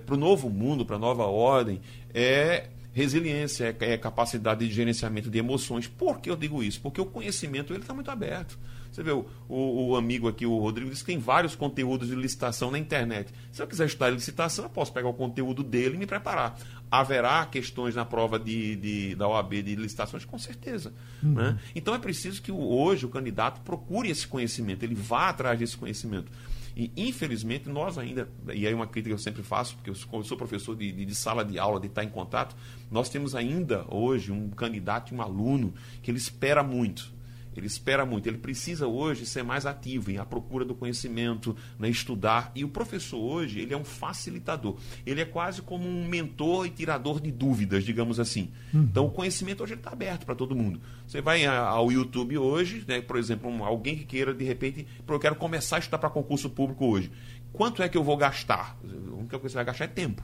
[0.07, 1.81] para o novo mundo, para a nova ordem,
[2.15, 5.89] é resiliência, é, é capacidade de gerenciamento de emoções.
[5.89, 6.81] Por que eu digo isso?
[6.81, 8.59] Porque o conhecimento ele está muito aberto.
[8.93, 12.15] Você vê, o, o, o amigo aqui, o Rodrigo, disse que tem vários conteúdos de
[12.15, 13.33] licitação na internet.
[13.51, 16.59] Se eu quiser estudar licitação, eu posso pegar o conteúdo dele e me preparar.
[16.91, 20.27] Haverá questões na prova de, de- da OAB de licitações?
[20.27, 20.93] Com certeza.
[21.23, 21.59] Né?
[21.75, 26.31] Então é preciso que hoje o candidato procure esse conhecimento, ele vá atrás desse conhecimento.
[26.77, 30.09] E, infelizmente, nós ainda, e aí uma crítica que eu sempre faço, porque eu sou,
[30.21, 32.55] eu sou professor de, de- de sala de aula, de estar em contato,
[32.91, 37.11] nós temos ainda hoje um candidato e um aluno que ele espera muito.
[37.57, 41.89] Ele espera muito, ele precisa hoje ser mais ativo em a procura do conhecimento, né,
[41.89, 42.51] estudar.
[42.55, 44.77] E o professor hoje, ele é um facilitador.
[45.05, 48.51] Ele é quase como um mentor e tirador de dúvidas, digamos assim.
[48.73, 50.81] Então, o conhecimento hoje está aberto para todo mundo.
[51.07, 55.15] Você vai ao YouTube hoje, né, por exemplo, um- alguém que queira, de repente, "Pô,
[55.15, 57.11] eu quero começar a estudar para concurso público hoje.
[57.53, 58.79] Quanto é que eu vou gastar?
[58.83, 60.23] A única coisa que você vai gastar é tempo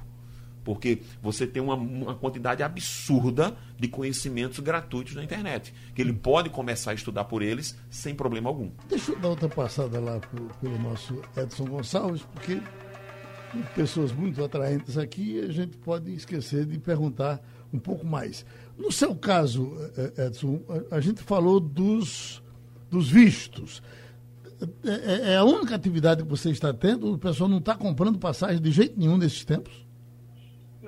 [0.68, 6.50] porque você tem uma, uma quantidade absurda de conhecimentos gratuitos na internet, que ele pode
[6.50, 8.70] começar a estudar por eles sem problema algum.
[8.86, 12.60] Deixa eu dar outra passada lá pro- pelo nosso Edson Gonçalves, porque
[13.74, 17.40] pessoas muito atraentes aqui, a gente pode esquecer de perguntar
[17.72, 18.44] um pouco mais.
[18.76, 22.42] No seu caso, eh, eh, Edson, a gente falou dos,
[22.90, 23.82] dos vistos.
[24.84, 27.14] É, é, é a única atividade que você está tendo?
[27.14, 29.87] O pessoal não está comprando passagem de jeito nenhum nesses tempos?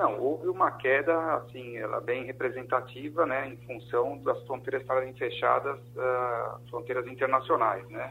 [0.01, 5.79] Não, houve uma queda, assim, ela bem representativa, né, em função das fronteiras estarem fechadas,
[5.89, 8.11] uh, fronteiras internacionais, né.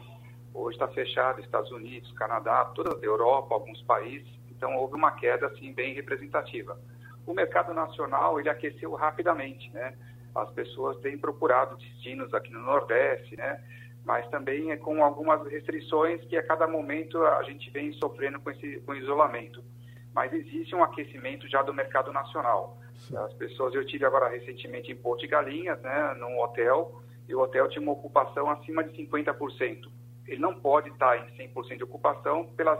[0.53, 5.47] Hoje está fechado Estados Unidos, Canadá, toda a Europa, alguns países, então houve uma queda,
[5.47, 6.79] assim, bem representativa.
[7.25, 9.97] O mercado nacional, ele aqueceu rapidamente, né,
[10.35, 13.63] as pessoas têm procurado destinos aqui no Nordeste, né,
[14.05, 18.51] mas também é com algumas restrições que a cada momento a gente vem sofrendo com
[18.51, 19.63] esse com isolamento.
[20.13, 22.77] Mas existe um aquecimento já do mercado nacional.
[22.95, 23.17] Sim.
[23.17, 27.39] As pessoas, eu tive agora recentemente em Porto de Galinhas, né, num hotel, e o
[27.39, 29.89] hotel tinha uma ocupação acima de 50%.
[30.27, 32.79] Ele não pode estar em 100% de ocupação pelas,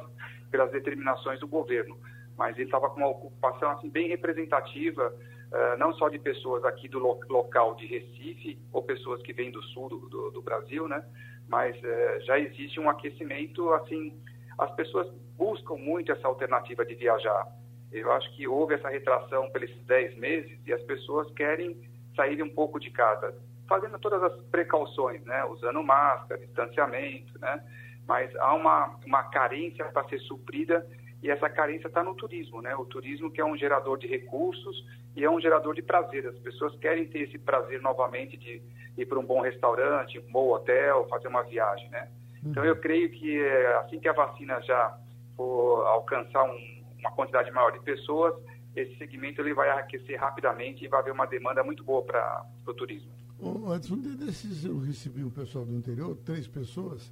[0.52, 1.98] pelas determinações do governo,
[2.38, 6.88] mas ele estava com uma ocupação assim, bem representativa, uh, não só de pessoas aqui
[6.88, 10.88] do lo local de Recife, ou pessoas que vêm do sul do, do, do Brasil,
[10.88, 11.04] né?
[11.50, 14.14] mas uh, já existe um aquecimento, assim,
[14.58, 15.08] as pessoas
[15.40, 17.48] buscam muito essa alternativa de viajar.
[17.92, 21.82] Eu acho que houve essa retração pelos 10 meses e as pessoas querem
[22.16, 23.34] sair um pouco de casa,
[23.68, 25.46] fazendo todas as precauções, né?
[25.46, 27.64] usando máscara, distanciamento, né?
[28.06, 30.86] mas há uma, uma carência para ser suprida
[31.24, 32.74] e essa carência está no turismo, né?
[32.78, 34.86] O turismo que é um gerador de recursos
[35.18, 36.26] e é um gerador de prazer.
[36.26, 38.62] As pessoas querem ter esse prazer novamente de
[38.98, 42.08] ir para um bom restaurante, um bom hotel, fazer uma viagem, né?
[42.42, 44.98] Então eu creio que eh, assim que a vacina já
[45.40, 48.36] for alcançar um, uma quantidade maior de pessoas,
[48.76, 52.74] esse segmento ele vai aquecer rapidamente e vai haver uma demanda muito boa para o
[52.74, 53.10] turismo.
[53.42, 53.72] Um
[54.18, 57.10] desses eu recebi um pessoal do interior, três pessoas,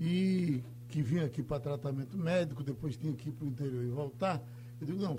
[0.00, 3.90] e que vinha aqui para tratamento médico, depois tinha que ir para o interior e
[3.90, 4.42] voltar.
[4.80, 5.16] Eu digo, não,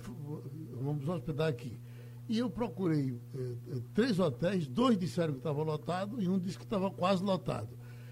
[0.82, 1.80] vamos hospedar aqui.
[2.28, 6.66] E eu procurei eh, três hotéis, dois disseram que estava lotado e um disse que
[6.66, 7.70] estava quase lotado.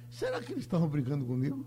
[0.10, 1.66] Será que eles estavam brincando comigo?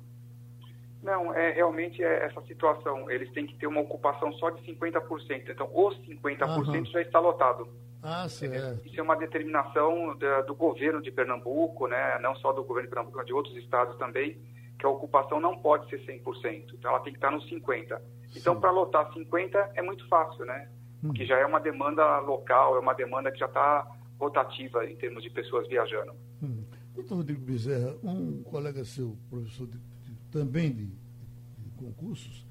[1.04, 3.10] Não, é realmente é essa situação.
[3.10, 5.50] Eles têm que ter uma ocupação só de 50%.
[5.50, 6.84] Então, os 50% uhum.
[6.86, 7.68] já está lotado.
[8.02, 8.86] Ah, certo.
[8.86, 12.18] Isso é uma determinação da, do governo de Pernambuco, né?
[12.20, 14.38] não só do governo de Pernambuco, mas de outros estados também
[14.78, 18.00] que a ocupação não pode ser 100%, então ela tem que estar nos 50%.
[18.36, 20.68] Então, para lotar 50% é muito fácil, né?
[21.02, 21.12] Hum.
[21.12, 23.86] Que já é uma demanda local, é uma demanda que já está
[24.18, 26.12] rotativa em termos de pessoas viajando.
[26.42, 26.64] Hum.
[26.94, 29.93] Doutor Rodrigo Bezerra, um colega seu, professor de, de,
[30.34, 32.44] também de, de, concursos,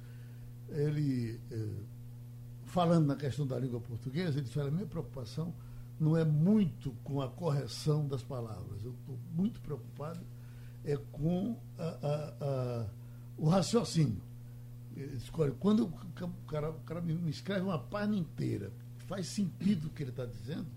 [0.70, 1.84] ele, eh,
[2.64, 5.54] falando na questão da língua portuguesa, ele disse, a minha preocupação
[6.00, 10.22] não é muito com a correção das palavras, eu estou muito preocupado
[10.86, 12.88] é com a, a, a,
[13.38, 14.22] o raciocínio.
[14.96, 18.72] Escolhe, quando o cara, o cara me escreve uma página inteira,
[19.08, 20.68] faz sentido o que ele está dizendo,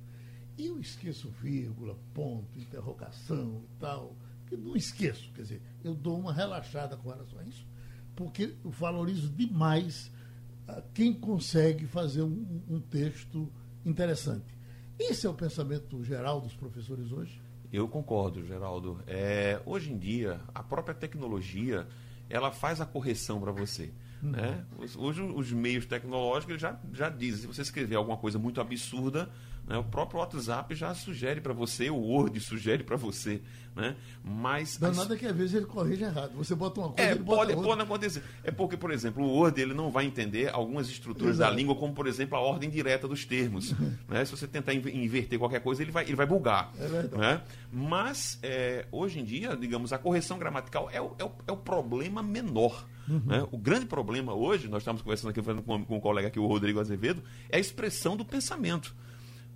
[0.58, 6.18] e eu esqueço vírgula, ponto, interrogação e tal, que não esqueço, quer dizer, eu dou
[6.18, 7.66] uma relaxada com relação a isso,
[8.14, 10.10] porque eu valorizo demais
[10.94, 13.50] quem consegue fazer um, um texto
[13.84, 14.56] interessante.
[14.98, 17.40] Esse é o pensamento geral dos professores hoje?
[17.72, 19.00] Eu concordo, Geraldo.
[19.06, 21.86] É, hoje em dia, a própria tecnologia
[22.28, 23.92] ela faz a correção para você.
[24.22, 24.30] Uhum.
[24.30, 24.64] Né?
[24.96, 29.30] Hoje os meios tecnológicos já, já dizem, se você escrever alguma coisa muito absurda,
[29.66, 33.40] né, o próprio WhatsApp já sugere para você, o Word sugere para você.
[33.74, 33.94] Né?
[34.24, 34.78] Mas.
[34.78, 36.32] Não, nada que às vezes ele corrige errado.
[36.36, 37.10] Você bota uma coisa.
[37.10, 38.22] É, pode, pode acontecer.
[38.42, 41.50] É porque, por exemplo, o Word ele não vai entender algumas estruturas Exato.
[41.50, 43.74] da língua, como, por exemplo, a ordem direta dos termos.
[44.08, 44.24] né?
[44.24, 46.72] Se você tentar inverter qualquer coisa, ele vai, ele vai bugar.
[46.78, 47.20] É verdade.
[47.20, 47.42] Né?
[47.70, 51.56] Mas, é, hoje em dia, digamos, a correção gramatical é o, é o, é o
[51.58, 52.86] problema menor.
[53.06, 53.22] Uhum.
[53.26, 53.46] Né?
[53.52, 56.80] O grande problema hoje, nós estamos conversando aqui com, com um colega aqui, o Rodrigo
[56.80, 58.94] Azevedo, é a expressão do pensamento.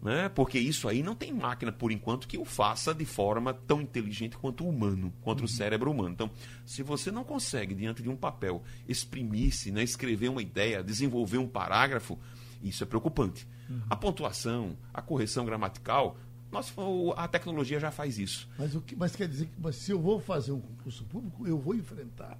[0.02, 0.30] Né?
[0.30, 4.36] Porque isso aí não tem máquina, por enquanto, que o faça de forma tão inteligente
[4.36, 5.44] quanto o humano, quanto uhum.
[5.44, 6.14] o cérebro humano.
[6.14, 6.30] Então,
[6.64, 9.82] se você não consegue, diante de um papel, exprimir-se, né?
[9.82, 12.18] escrever uma ideia, desenvolver um parágrafo,
[12.62, 13.46] isso é preocupante.
[13.68, 13.82] Uhum.
[13.90, 16.16] A pontuação, a correção gramatical,
[16.50, 16.72] nossa,
[17.16, 18.48] a tecnologia já faz isso.
[18.58, 21.58] Mas, o que, mas quer dizer que se eu vou fazer um concurso público, eu
[21.58, 22.38] vou enfrentar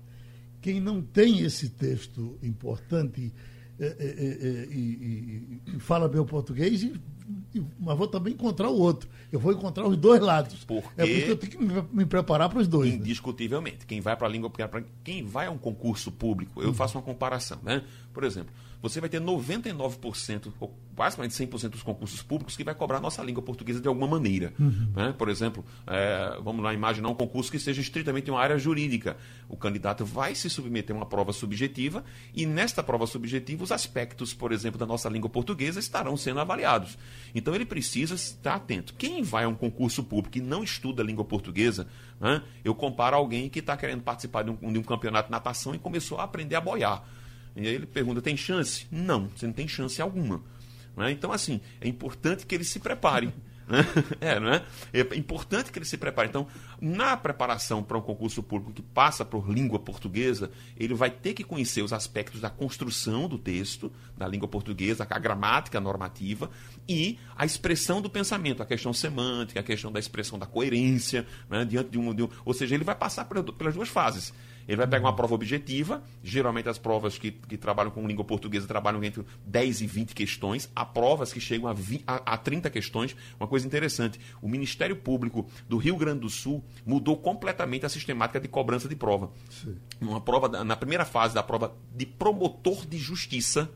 [0.61, 3.33] quem não tem esse texto importante
[3.81, 6.93] e, e, e, fala bem o português, e,
[7.79, 9.09] mas vou também encontrar o outro.
[9.33, 10.65] Eu vou encontrar os dois lados.
[10.65, 12.91] Porque é por isso que eu tenho que me, me preparar para os dois.
[12.91, 12.97] Né?
[12.97, 13.79] Indiscutivelmente.
[13.79, 13.85] Né?
[13.89, 14.51] Quem vai para a língua,
[15.03, 16.75] quem vai a um concurso público, eu uhum.
[16.75, 17.59] faço uma comparação.
[17.63, 17.83] Né?
[18.13, 22.99] Por exemplo, você vai ter 99%, ou quase 100% dos concursos públicos que vai cobrar
[22.99, 24.53] a nossa língua portuguesa de alguma maneira.
[24.59, 24.93] Uhum.
[24.95, 25.15] Né?
[25.17, 29.17] Por exemplo, é, vamos lá imaginar um concurso que seja estritamente uma área jurídica.
[29.49, 34.35] O candidato vai se submeter a uma prova subjetiva e nesta prova subjetiva os aspectos,
[34.35, 36.99] por exemplo, da nossa língua portuguesa estarão sendo avaliados.
[37.35, 38.95] Então ele precisa estar atento.
[38.95, 41.87] Quem vai a um concurso público e não estuda a língua portuguesa,
[42.21, 42.43] né?
[42.65, 45.79] eu comparo alguém que está querendo participar de um, de um campeonato de natação e
[45.79, 47.05] começou a aprender a boiar.
[47.61, 48.87] E aí ele pergunta: tem chance?
[48.91, 50.43] Não, você não tem chance alguma.
[50.97, 51.13] Né?
[51.13, 53.33] Então, assim, é importante que ele se prepare.
[53.69, 53.87] Né?
[54.21, 54.65] É, não é?
[54.93, 56.29] é importante que ele se prepare.
[56.29, 56.47] Então,
[56.81, 61.45] na preparação para um concurso público que passa por língua portuguesa, ele vai ter que
[61.45, 66.51] conhecer os aspectos da construção do texto, da língua portuguesa, a gramática a normativa
[66.89, 71.65] e a expressão do pensamento, a questão semântica, a questão da expressão da coerência, né?
[71.65, 74.33] diante de um, de um, Ou seja, ele vai passar pelas duas fases.
[74.71, 78.69] Ele vai pegar uma prova objetiva, geralmente as provas que, que trabalham com língua portuguesa
[78.69, 82.71] trabalham entre 10 e 20 questões, há provas que chegam a, vi, a, a 30
[82.71, 83.17] questões.
[83.41, 88.39] Uma coisa interessante, o Ministério Público do Rio Grande do Sul mudou completamente a sistemática
[88.39, 89.33] de cobrança de prova.
[89.51, 89.75] Sim.
[90.01, 93.69] Uma prova, na primeira fase da prova de promotor de justiça,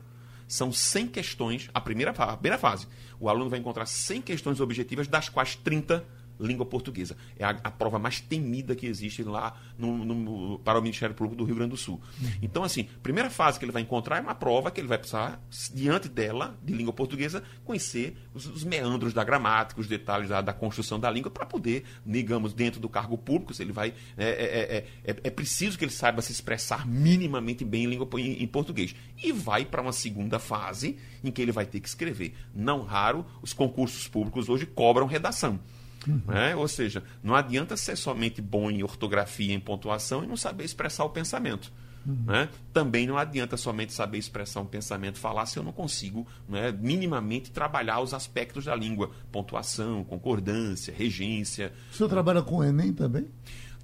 [0.47, 2.87] são 100 questões, a primeira, a primeira fase.
[3.19, 6.05] O aluno vai encontrar 100 questões objetivas, das quais 30
[6.39, 7.15] língua portuguesa.
[7.37, 11.35] É a, a, prova mais temida que existe lá no, no, para o Ministério Público
[11.35, 12.01] do Rio Grande do Sul.
[12.41, 15.41] Então, assim, primeira fase que ele vai encontrar é uma prova que ele vai precisar,
[15.73, 20.53] diante dela, de língua portuguesa, conhecer os, os meandros da gramática, os detalhes da, da
[20.53, 23.93] construção da língua, para poder, digamos, dentro do cargo público, se ele vai.
[24.17, 28.43] É, é, é, é, preciso que ele saiba se expressar minimamente bem em língua em,
[28.43, 28.95] em português.
[29.21, 32.35] E vai para uma segunda fase em que ele vai ter que escrever.
[32.53, 35.59] Não raro, os concursos públicos hoje cobram redação.
[36.07, 36.21] Uhum.
[36.27, 36.55] Né?
[36.55, 41.05] Ou seja, não adianta ser somente bom em ortografia, em pontuação e não saber expressar
[41.05, 41.71] o pensamento.
[42.05, 42.23] Uhum.
[42.27, 42.49] Né?
[42.71, 47.51] Também não adianta somente saber expressar um pensamento, falar se eu não consigo né, minimamente
[47.51, 51.73] trabalhar os aspectos da língua, pontuação, concordância, regência.
[51.91, 53.27] O senhor trabalha com o Enem também?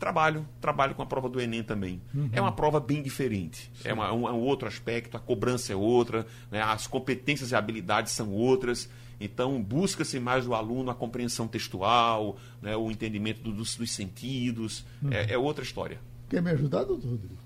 [0.01, 2.01] Trabalho, trabalho com a prova do Enem também.
[2.11, 2.27] Uhum.
[2.33, 3.71] É uma prova bem diferente.
[3.83, 7.55] É uma, um, é um, outro aspecto, a cobrança é outra, né, as competências e
[7.55, 8.89] habilidades são outras.
[9.19, 14.83] Então, busca-se mais do aluno a compreensão textual, né, o entendimento do, dos, dos, sentidos.
[15.03, 15.13] Uhum.
[15.13, 15.99] É, é, outra história.
[16.27, 17.37] Quer me ajudar, doutor Rodrigo?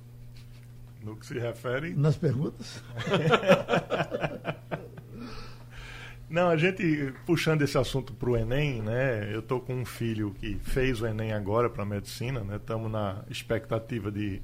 [1.03, 1.93] No que se refere.
[1.93, 2.81] Nas perguntas?
[6.29, 9.29] Não, a gente, puxando esse assunto para o Enem, né?
[9.33, 12.55] Eu estou com um filho que fez o Enem agora para medicina, né?
[12.55, 14.41] Estamos na expectativa de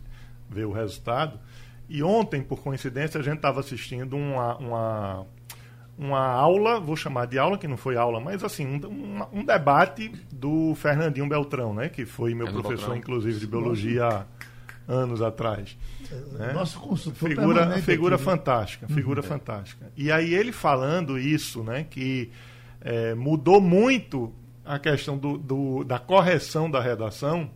[0.50, 1.40] ver o resultado.
[1.90, 5.28] E ontem, por coincidência, a gente estava assistindo uma, uma
[5.98, 10.12] uma aula, vou chamar de aula, que não foi aula, mas assim, um, um, debate
[10.32, 11.90] do Fernandinho Beltrão, né?
[11.90, 12.96] Que foi meu professor, Beltrão.
[12.96, 14.26] inclusive, de biologia
[14.88, 15.78] anos atrás.
[16.34, 16.54] Né?
[16.54, 18.32] Nosso consultor figura, figura aqui, né?
[18.32, 19.28] fantástica, figura uhum.
[19.28, 19.92] fantástica.
[19.96, 21.86] E aí ele falando isso, né?
[21.90, 22.32] Que
[22.82, 24.34] é, mudou muito
[24.66, 27.50] a questão do, do, da correção da redação,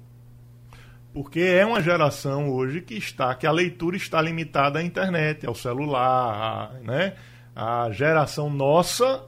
[1.13, 5.55] porque é uma geração hoje que está, que a leitura está limitada à internet, ao
[5.55, 7.13] celular, né?
[7.55, 9.23] a geração nossa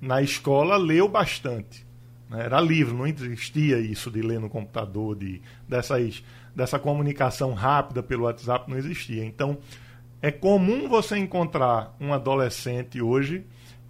[0.00, 1.84] na escola leu bastante.
[2.30, 2.44] Né?
[2.44, 6.22] Era livro, não existia isso de ler no computador, de, dessas,
[6.54, 9.24] dessa comunicação rápida pelo WhatsApp, não existia.
[9.24, 9.58] Então,
[10.20, 13.44] é comum você encontrar um adolescente hoje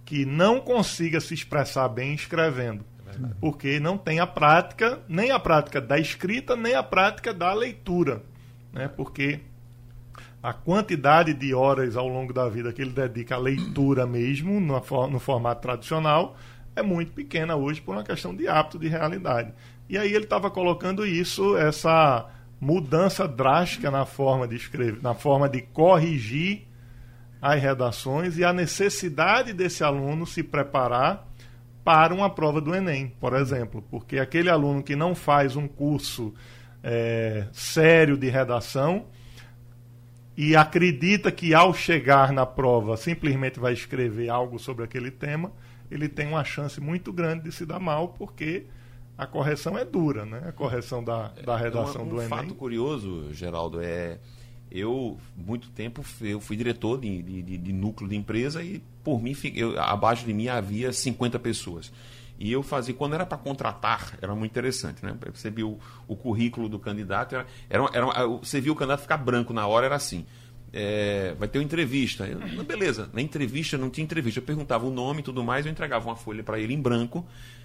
[0.05, 2.83] que não consiga se expressar bem escrevendo.
[3.07, 7.53] É porque não tem a prática, nem a prática da escrita, nem a prática da
[7.53, 8.23] leitura.
[8.71, 8.87] Né?
[8.87, 9.41] Porque
[10.41, 14.81] a quantidade de horas ao longo da vida que ele dedica à leitura mesmo, no,
[15.07, 16.35] no formato tradicional,
[16.75, 19.53] é muito pequena hoje por uma questão de hábito, de realidade.
[19.87, 22.27] E aí ele estava colocando isso, essa
[22.59, 26.67] mudança drástica na forma de escrever, na forma de corrigir
[27.41, 31.27] as redações e a necessidade desse aluno se preparar
[31.83, 36.33] para uma prova do Enem, por exemplo, porque aquele aluno que não faz um curso
[36.81, 39.07] é, sério de redação,
[40.35, 45.51] e acredita que ao chegar na prova simplesmente vai escrever algo sobre aquele tema,
[45.91, 48.65] ele tem uma chance muito grande de se dar mal, porque
[49.17, 50.43] a correção é dura, né?
[50.47, 52.25] A correção da, da redação é um, um do Enem.
[52.25, 54.19] Um fato curioso, Geraldo, é
[54.71, 59.35] eu muito tempo eu fui diretor de, de, de núcleo de empresa e por mim
[59.53, 61.91] eu, abaixo de mim havia 50 pessoas.
[62.39, 65.15] E eu fazia, quando era para contratar, era muito interessante, né?
[65.33, 69.53] Você viu o currículo do candidato, era, era, era, você viu o candidato ficar branco
[69.53, 70.25] na hora, era assim.
[70.73, 72.25] é, vai ter uma entrevista.
[72.25, 74.39] Eu, beleza, na entrevista não tinha entrevista.
[74.39, 77.23] Eu perguntava o nome e tudo mais, eu entregava uma folha para ele em branco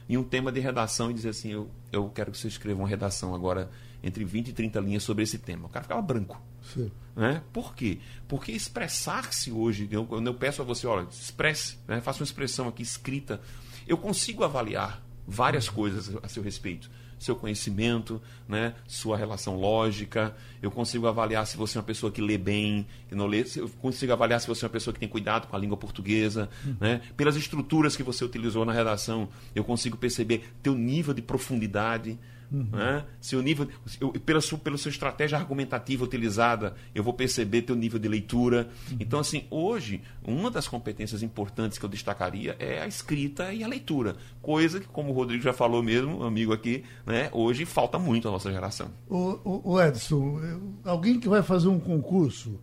[0.08, 2.88] e um tema de redação e dizia assim: eu, eu quero que você escreva uma
[2.88, 3.70] redação agora
[4.02, 5.66] entre 20 e 30 linhas sobre esse tema.
[5.66, 6.40] O cara ficava branco.
[6.62, 6.90] Sim.
[7.14, 7.42] Né?
[7.52, 7.98] Por quê?
[8.26, 12.00] Porque expressar-se hoje, eu, quando eu peço a você, olha, expresse, né?
[12.00, 13.40] faça uma expressão aqui escrita,
[13.86, 20.34] eu consigo avaliar várias coisas a seu respeito seu conhecimento, né, sua relação lógica.
[20.62, 23.44] Eu consigo avaliar se você é uma pessoa que lê bem, que não lê.
[23.56, 26.48] Eu consigo avaliar se você é uma pessoa que tem cuidado com a língua portuguesa.
[26.64, 26.76] Uhum.
[26.80, 27.00] Né?
[27.16, 32.18] Pelas estruturas que você utilizou na redação, eu consigo perceber teu nível de profundidade.
[32.50, 32.68] Uhum.
[32.72, 33.04] Né?
[33.20, 33.68] Seu nível,
[34.00, 38.68] eu, pela, sua, pela sua estratégia argumentativa utilizada, eu vou perceber teu nível de leitura.
[38.90, 38.96] Uhum.
[39.00, 43.68] Então, assim, hoje, uma das competências importantes que eu destacaria é a escrita e a
[43.68, 44.16] leitura.
[44.40, 48.30] Coisa que, como o Rodrigo já falou mesmo, amigo aqui, né, hoje falta muito à
[48.30, 48.90] nossa geração.
[49.08, 50.40] O, o, o Edson,
[50.84, 52.58] alguém que vai fazer um concurso,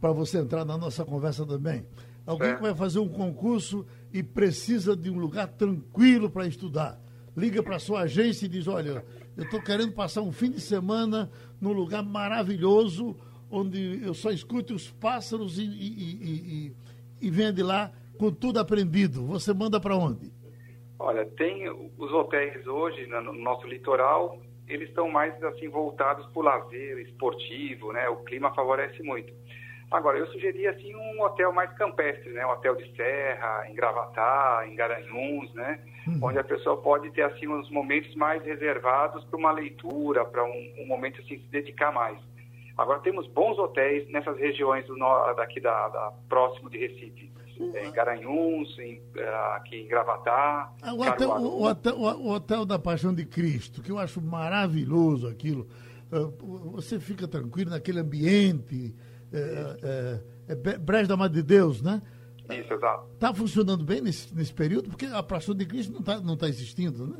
[0.00, 1.86] para você entrar na nossa conversa também,
[2.26, 2.54] alguém é.
[2.56, 7.03] que vai fazer um concurso e precisa de um lugar tranquilo para estudar
[7.36, 9.04] liga para sua agência e diz: Olha,
[9.36, 11.30] eu estou querendo passar um fim de semana
[11.60, 13.16] num lugar maravilhoso,
[13.50, 16.66] onde eu só escuto os pássaros e, e, e,
[17.22, 19.24] e, e venha de lá com tudo aprendido.
[19.26, 20.32] Você manda para onde?
[20.98, 26.42] Olha, tem os hotéis hoje no nosso litoral, eles estão mais assim voltados para o
[26.42, 28.08] lazer esportivo, né?
[28.08, 29.32] O clima favorece muito.
[29.94, 32.44] Agora, eu sugeria assim um hotel mais campestre, né?
[32.44, 35.78] Um hotel de serra, em Gravatá, em Garanhuns, né?
[36.08, 36.18] Uhum.
[36.20, 40.74] Onde a pessoa pode ter assim uns momentos mais reservados para uma leitura, para um,
[40.80, 42.18] um, momento assim se dedicar mais.
[42.76, 44.96] Agora temos bons hotéis nessas regiões do
[45.36, 47.32] daqui da, da próximo de Recife.
[47.60, 47.76] Uhum.
[47.76, 50.72] Em Garanhuns, em, eh, aqui em Gravatá.
[50.82, 55.28] Ah, o, hotel, o, hotel, o hotel da Paixão de Cristo, que eu acho maravilhoso
[55.28, 55.68] aquilo.
[56.10, 56.28] Ah,
[56.72, 58.92] você fica tranquilo naquele ambiente
[59.34, 62.00] é, é, é Brejo da Madre de Deus, né?
[62.50, 63.10] Isso, exato.
[63.14, 64.90] Está funcionando bem nesse, nesse período?
[64.90, 67.16] Porque a Praça de Cristo não está não tá existindo, né?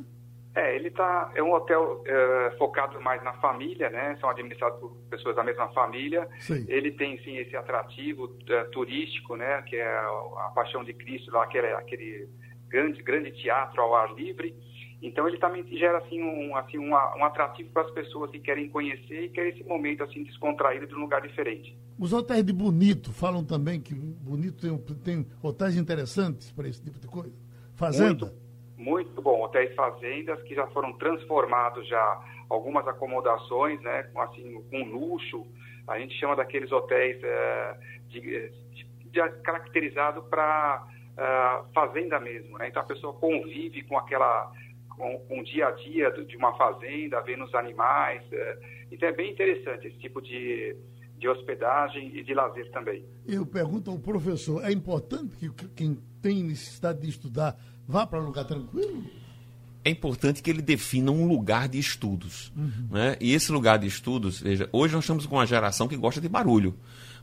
[0.55, 4.15] É, ele tá, é um hotel é, focado mais na família, né?
[4.21, 6.29] São administrados por pessoas da mesma família.
[6.39, 6.65] Sim.
[6.69, 9.61] Ele tem, sim, esse atrativo é, turístico, né?
[9.63, 10.07] Que é a,
[10.47, 12.29] a Paixão de Cristo, lá, aquele, aquele
[12.69, 14.55] grande, grande teatro ao ar livre.
[15.01, 18.69] Então ele também gera assim um, assim, um, um atrativo para as pessoas que querem
[18.69, 21.77] conhecer e querem esse momento assim descontraído de um lugar diferente.
[21.99, 26.99] Os hotéis de Bonito falam também que Bonito tem, tem hotéis interessantes para esse tipo
[26.99, 27.33] de coisa.
[27.75, 28.33] Fazenda.
[28.77, 29.43] Muito, muito bom.
[29.43, 35.45] Hotéis fazendas que já foram transformados já algumas acomodações, né, com assim com luxo.
[35.87, 37.77] A gente chama daqueles hotéis é,
[38.07, 40.83] de, de, de, caracterizado para
[41.17, 42.67] eh, fazenda mesmo, né?
[42.67, 44.51] Então a pessoa convive com aquela
[44.97, 48.21] com, com, o dia a dia de uma fazenda, vendo os animais.
[48.31, 48.57] É,
[48.91, 50.75] então é bem interessante esse tipo de,
[51.17, 53.05] de hospedagem e de lazer também.
[53.27, 58.25] Eu pergunto ao professor, é importante que quem tem necessidade de estudar vá para um
[58.25, 59.03] lugar tranquilo?
[59.83, 62.51] É importante que ele defina um lugar de estudos.
[62.55, 62.87] Uhum.
[62.89, 63.15] Né?
[63.21, 66.27] E esse lugar de estudos, veja, hoje nós estamos com uma geração que gosta de
[66.27, 66.75] barulho.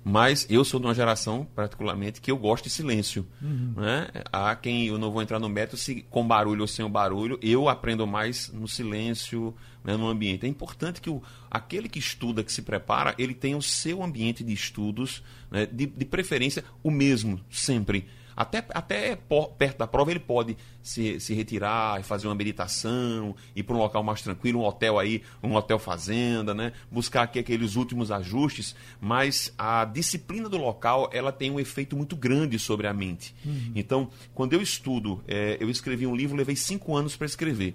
[0.05, 3.27] Mas eu sou de uma geração, particularmente, que eu gosto de silêncio.
[3.41, 3.75] Uhum.
[3.77, 4.09] Né?
[4.33, 7.39] Há quem, eu não vou entrar no método se com barulho ou sem o barulho,
[7.41, 10.45] eu aprendo mais no silêncio, né, no ambiente.
[10.45, 14.43] É importante que o, aquele que estuda, que se prepara, ele tenha o seu ambiente
[14.43, 18.09] de estudos, né, de, de preferência o mesmo, sempre.
[18.37, 19.17] Até, até
[19.59, 23.79] perto da prova ele pode se, se retirar e fazer uma meditação, ir para um
[23.79, 26.73] local mais tranquilo, um hotel aí, um hotel fazenda, né?
[26.91, 32.17] buscar aqui aqueles últimos ajustes, mas a disciplina do local ela tem um efeito muito
[32.17, 33.35] grande sobre a mente.
[33.45, 33.73] Uhum.
[33.75, 37.75] Então, quando eu estudo, é, eu escrevi um livro, levei cinco anos para escrever.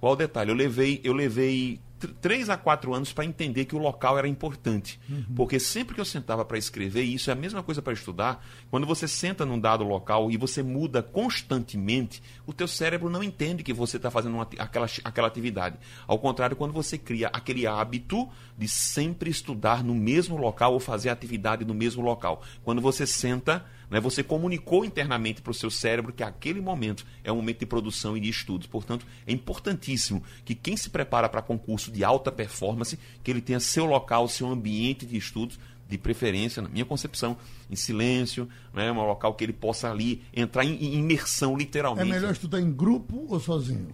[0.00, 0.50] Qual o detalhe?
[0.50, 5.00] Eu levei, eu levei três a quatro anos para entender que o local era importante.
[5.08, 5.24] Uhum.
[5.34, 8.44] Porque sempre que eu sentava para escrever, e isso é a mesma coisa para estudar,
[8.70, 13.62] quando você senta num dado local e você muda constantemente, o teu cérebro não entende
[13.62, 15.76] que você está fazendo uma, aquela, aquela atividade.
[16.06, 21.10] Ao contrário, quando você cria aquele hábito de sempre estudar no mesmo local ou fazer
[21.10, 22.42] atividade no mesmo local.
[22.64, 24.00] Quando você senta né?
[24.00, 28.16] Você comunicou internamente para o seu cérebro que aquele momento é um momento de produção
[28.16, 28.66] e de estudos.
[28.66, 33.60] Portanto, é importantíssimo que quem se prepara para concurso de alta performance, que ele tenha
[33.60, 35.58] seu local, seu ambiente de estudos,
[35.88, 37.36] de preferência, na minha concepção,
[37.70, 38.92] em silêncio, né?
[38.92, 42.10] um local que ele possa ali entrar em, imersão, literalmente.
[42.10, 43.88] É melhor estudar em grupo ou sozinho?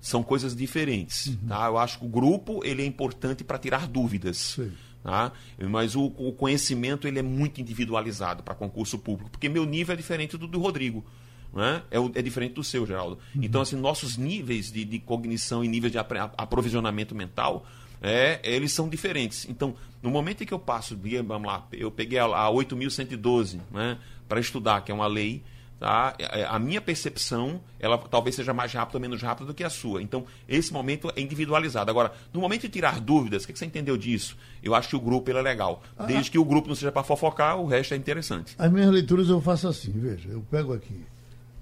[0.00, 1.26] São coisas diferentes.
[1.26, 1.48] Uhum.
[1.48, 1.66] Tá?
[1.66, 4.36] Eu acho que o grupo ele é importante para tirar dúvidas.
[4.36, 4.72] Sim.
[5.02, 5.32] Tá?
[5.58, 9.96] Mas o, o, conhecimento ele é muito individualizado para concurso público, porque meu nível é
[9.96, 11.04] diferente do do Rodrigo.
[11.52, 11.82] Né?
[11.90, 13.18] É, é, diferente do seu, Geraldo.
[13.34, 13.42] Uhum.
[13.42, 17.66] Então, assim, nossos níveis de, de, cognição e níveis de aprovisionamento mental
[18.00, 19.46] é, eles são diferentes.
[19.48, 23.98] Então, no momento em que eu passo, vamos lá, eu peguei a, a 8.112 né,
[24.28, 25.42] para estudar, que é uma lei,
[25.80, 26.14] tá?
[26.18, 29.64] É, é, a minha percepção, ela talvez seja mais rápida ou menos rápida do que
[29.64, 30.02] a sua.
[30.02, 31.90] Então, esse momento é individualizado.
[31.90, 34.36] Agora, no momento de tirar dúvidas, o que, você entendeu disso?
[34.62, 35.82] Eu acho que o grupo é legal.
[35.98, 38.54] Ah, Desde que o grupo não seja para fofocar, o resto é interessante.
[38.58, 41.02] As minhas leituras eu faço assim, veja, eu pego aqui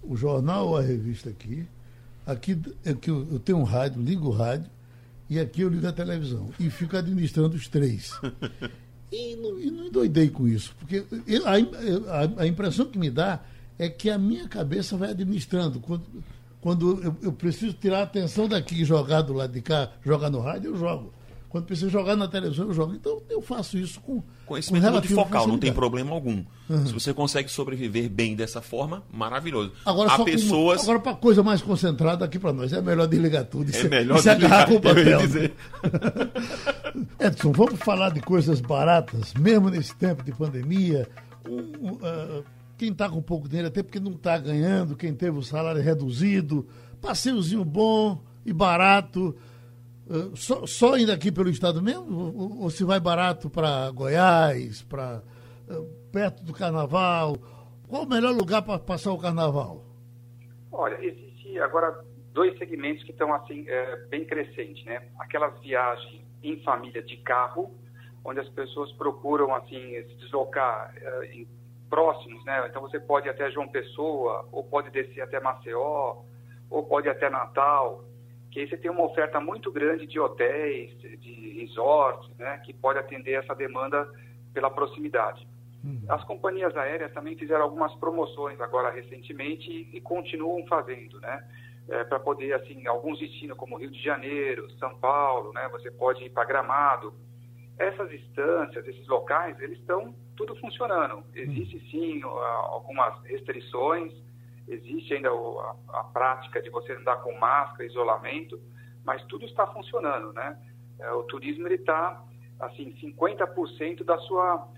[0.02, 1.66] o jornal ou a revista aqui,
[2.26, 4.68] aqui é que eu, eu tenho um rádio, ligo o rádio,
[5.30, 6.50] e aqui eu ligo a televisão.
[6.58, 8.12] E fico administrando os três.
[9.10, 11.02] E não, e não endoidei com isso, porque
[11.42, 11.52] a,
[12.12, 13.40] a, a, impressão que me dá
[13.78, 15.80] é que a minha cabeça vai administrando.
[15.80, 16.04] Quando,
[16.60, 20.30] quando eu, eu preciso tirar a atenção daqui e jogar do lado de cá, jogar
[20.30, 21.12] no rádio, eu jogo.
[21.48, 22.94] Quando preciso jogar na televisão, eu jogo.
[22.94, 24.22] Então eu faço isso com.
[24.44, 25.52] Conhecimento com multifocal, facilidade.
[25.52, 26.44] não tem problema algum.
[26.68, 26.86] Uhum.
[26.86, 29.72] Se você consegue sobreviver bem dessa forma, maravilhoso.
[29.84, 30.78] Agora, Há pessoas.
[30.78, 33.74] Com, agora, para coisa mais concentrada aqui para nós, é melhor desligar tudo.
[33.74, 35.20] É melhor se agarrar com o papel.
[35.20, 35.54] Dizer.
[37.18, 41.08] Edson, vamos falar de coisas baratas, mesmo nesse tempo de pandemia.
[41.48, 42.44] Um, uh,
[42.78, 46.66] quem está com pouco dinheiro, até porque não está ganhando, quem teve o salário reduzido,
[47.00, 49.36] passeiozinho bom e barato
[50.08, 52.32] Uh, só, só indo aqui pelo estado mesmo?
[52.34, 55.22] Ou, ou se vai barato para Goiás, para
[55.68, 57.36] uh, perto do carnaval?
[57.86, 59.84] Qual o melhor lugar para passar o carnaval?
[60.72, 62.02] Olha, existe agora
[62.32, 65.08] dois segmentos que estão assim é, bem crescentes, né?
[65.18, 67.70] Aquelas viagens em família de carro,
[68.24, 71.46] onde as pessoas procuram assim se deslocar é, em
[71.88, 72.66] próximos, né?
[72.68, 76.22] Então você pode ir até João Pessoa, ou pode descer até Maceió,
[76.70, 78.04] ou pode ir até Natal
[78.50, 82.98] que aí você tem uma oferta muito grande de hotéis, de resorts, né, que pode
[82.98, 84.10] atender essa demanda
[84.52, 85.46] pela proximidade.
[85.84, 86.02] Uhum.
[86.08, 91.46] As companhias aéreas também fizeram algumas promoções agora recentemente e, e continuam fazendo, né,
[91.88, 96.24] é, para poder, assim, alguns destinos como Rio de Janeiro, São Paulo, né, você pode
[96.24, 97.14] ir para Gramado.
[97.78, 101.22] Essas instâncias, esses locais, eles estão tudo funcionando.
[101.34, 104.12] Existe sim algumas restrições,
[104.66, 108.60] existe ainda a, a, prática de você andar com máscara, isolamento,
[109.04, 110.58] mas tudo está funcionando, né?
[110.98, 112.22] É, o turismo ele está
[112.58, 114.68] assim 50% da sua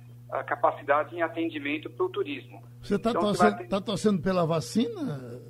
[0.46, 2.62] capacidade em atendimento para o turismo.
[2.82, 3.68] Você está então, torcendo, ter...
[3.68, 5.40] tá torcendo pela vacina?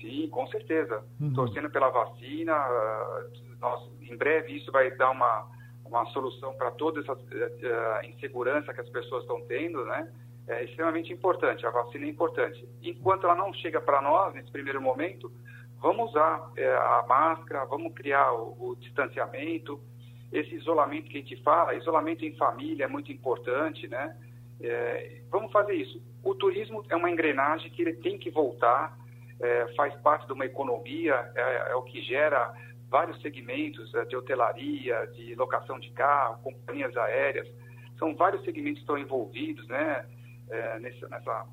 [0.00, 1.04] Sim, com certeza.
[1.20, 1.32] Uhum.
[1.34, 2.54] Torcendo pela vacina.
[3.60, 5.48] Nós, em breve isso vai dar uma,
[5.98, 10.10] uma solução para toda essa uh, insegurança que as pessoas estão tendo, né?
[10.48, 12.66] é extremamente importante, a vacina é importante.
[12.82, 15.30] Enquanto ela não chega para nós, nesse primeiro momento,
[15.80, 19.80] vamos usar é, a máscara, vamos criar o, o, distanciamento,
[20.32, 24.16] esse isolamento que a gente fala, isolamento em família é muito importante, né?
[24.60, 26.02] É, vamos fazer isso.
[26.24, 28.98] O turismo é uma engrenagem que ele tem que voltar,
[29.76, 32.54] faz parte de uma economia, é, é o que gera
[32.92, 37.48] vários segmentos é, de hotelaria, de locação de carro, companhias aéreas,
[37.98, 40.06] são vários segmentos que estão envolvidos, né?
[40.50, 41.46] é, nesse, nessa,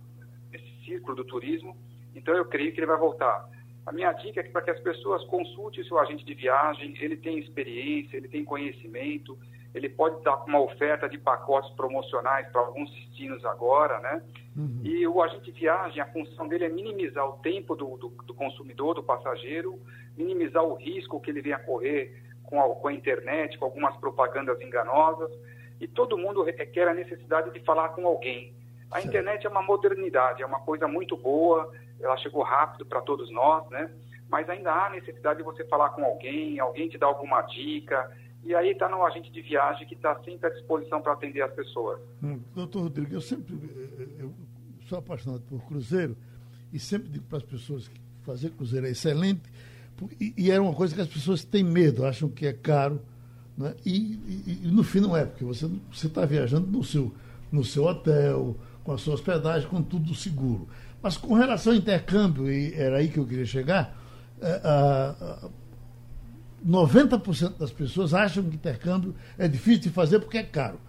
[0.51, 1.75] nesse círculo do turismo.
[2.13, 3.49] Então, eu creio que ele vai voltar.
[3.85, 7.39] A minha dica é para que as pessoas consultem seu agente de viagem, ele tem
[7.39, 9.39] experiência, ele tem conhecimento,
[9.73, 14.21] ele pode dar uma oferta de pacotes promocionais para alguns destinos agora, né?
[14.55, 14.81] Uhum.
[14.83, 18.33] E o agente de viagem, a função dele é minimizar o tempo do, do, do
[18.33, 19.79] consumidor, do passageiro,
[20.17, 24.59] minimizar o risco que ele venha correr com a, com a internet, com algumas propagandas
[24.59, 25.31] enganosas.
[25.79, 28.53] E todo mundo requer a necessidade de falar com alguém.
[28.91, 33.31] A internet é uma modernidade, é uma coisa muito boa, ela chegou rápido para todos
[33.31, 33.89] nós, né?
[34.27, 38.11] Mas ainda há necessidade de você falar com alguém, alguém te dar alguma dica,
[38.43, 41.53] e aí está no agente de viagem que está sempre à disposição para atender as
[41.53, 41.99] pessoas.
[42.23, 43.53] Hum, doutor Rodrigo, eu sempre
[44.17, 44.33] eu
[44.87, 46.15] sou apaixonado por cruzeiro
[46.71, 49.41] e sempre digo para as pessoas que fazer cruzeiro é excelente
[50.19, 53.01] e, e é uma coisa que as pessoas têm medo, acham que é caro,
[53.57, 53.73] né?
[53.85, 57.13] e, e, e no fim não é, porque você está viajando no seu,
[57.51, 60.67] no seu hotel, com a sua hospedagem, com tudo seguro.
[61.01, 63.97] Mas com relação ao intercâmbio, e era aí que eu queria chegar,
[64.41, 65.49] é, a,
[66.65, 70.79] 90% das pessoas acham que intercâmbio é difícil de fazer porque é caro.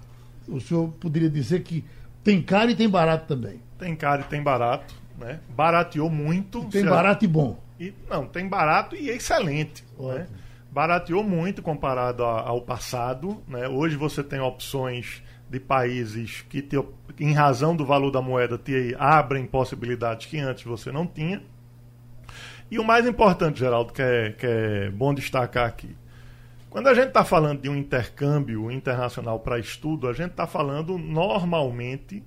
[0.49, 1.85] O senhor poderia dizer que
[2.25, 3.61] tem caro e tem barato também.
[3.79, 4.95] Tem caro e tem barato.
[5.19, 5.41] Né?
[5.55, 6.63] Barateou muito.
[6.65, 7.63] E tem barato e bom.
[7.79, 9.85] E, não, tem barato e excelente.
[9.99, 10.27] Né?
[10.71, 13.43] Barateou muito comparado ao passado.
[13.47, 13.69] Né?
[13.69, 16.77] Hoje você tem opções de países que, te,
[17.19, 21.43] em razão do valor da moeda, te abrem possibilidades que antes você não tinha.
[22.71, 25.97] E o mais importante, Geraldo, que é, que é bom destacar aqui.
[26.69, 30.97] Quando a gente está falando de um intercâmbio internacional para estudo, a gente está falando
[30.97, 32.23] normalmente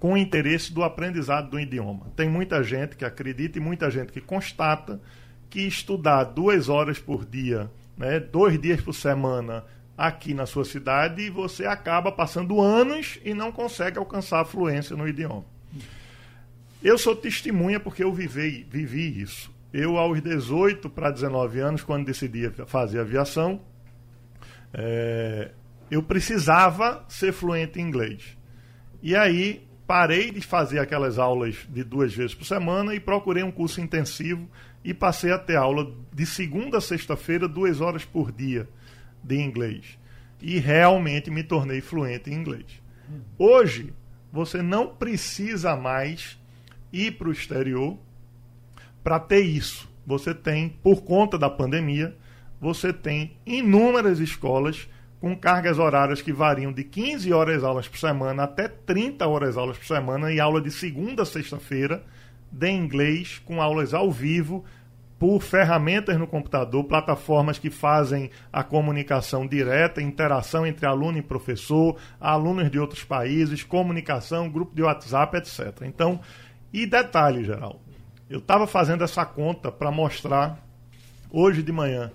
[0.00, 2.06] com o interesse do aprendizado do idioma.
[2.16, 5.00] Tem muita gente que acredita e muita gente que constata
[5.48, 9.64] que estudar duas horas por dia, né, dois dias por semana,
[9.96, 15.08] aqui na sua cidade você acaba passando anos e não consegue alcançar a fluência no
[15.08, 15.44] idioma.
[16.82, 19.52] Eu sou testemunha porque eu vivi, vivi isso.
[19.72, 23.60] Eu, aos 18 para 19 anos, quando decidi fazer aviação,
[24.72, 25.50] é,
[25.90, 28.36] eu precisava ser fluente em inglês.
[29.02, 33.50] E aí parei de fazer aquelas aulas de duas vezes por semana e procurei um
[33.50, 34.48] curso intensivo
[34.84, 38.68] e passei a ter aula de segunda a sexta-feira, duas horas por dia
[39.22, 39.98] de inglês.
[40.40, 42.66] E realmente me tornei fluente em inglês.
[43.36, 43.92] Hoje,
[44.30, 46.37] você não precisa mais
[46.92, 47.96] ir para o exterior
[49.02, 49.88] para ter isso.
[50.06, 52.16] Você tem, por conta da pandemia,
[52.60, 54.88] você tem inúmeras escolas
[55.20, 59.76] com cargas horárias que variam de 15 horas aulas por semana até 30 horas aulas
[59.76, 62.04] por semana e aula de segunda a sexta-feira
[62.50, 64.64] de inglês com aulas ao vivo
[65.18, 71.96] por ferramentas no computador, plataformas que fazem a comunicação direta, interação entre aluno e professor,
[72.20, 75.82] alunos de outros países, comunicação, grupo de WhatsApp, etc.
[75.82, 76.20] Então,
[76.72, 77.80] e detalhe, geral,
[78.28, 80.58] eu estava fazendo essa conta para mostrar
[81.30, 82.10] hoje de manhã.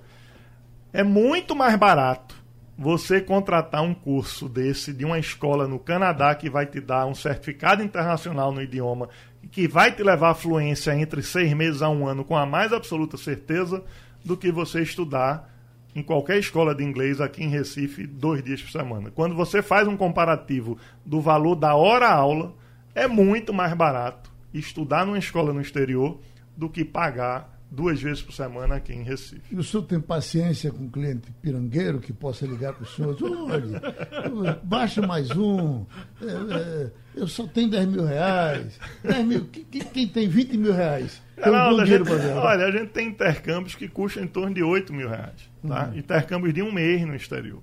[0.91, 2.35] É muito mais barato
[2.77, 7.13] você contratar um curso desse de uma escola no Canadá que vai te dar um
[7.13, 9.09] certificado internacional no idioma
[9.51, 12.73] que vai te levar à fluência entre seis meses a um ano com a mais
[12.73, 13.83] absoluta certeza
[14.23, 15.51] do que você estudar
[15.95, 19.11] em qualquer escola de inglês aqui em Recife dois dias por semana.
[19.11, 22.55] Quando você faz um comparativo do valor da hora-aula,
[22.95, 26.19] é muito mais barato estudar numa escola no exterior
[26.55, 29.41] do que pagar duas vezes por semana aqui em Recife.
[29.51, 33.17] E o senhor tem paciência com um cliente pirangueiro que possa ligar para o senhor?
[33.19, 35.83] Olha, baixa mais um,
[36.21, 38.79] é, é, eu só tenho 10 mil reais.
[39.03, 41.19] 10 mil, quem, quem tem 20 mil reais?
[41.35, 44.61] Tem um bom dinheiro para Olha, a gente tem intercâmbios que custam em torno de
[44.61, 45.49] 8 mil reais.
[45.67, 45.87] Tá?
[45.87, 45.97] Uhum.
[45.97, 47.61] Intercâmbios de um mês no exterior.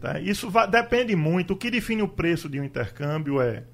[0.00, 0.20] Tá?
[0.20, 1.54] Isso vai, depende muito.
[1.54, 3.64] O que define o preço de um intercâmbio é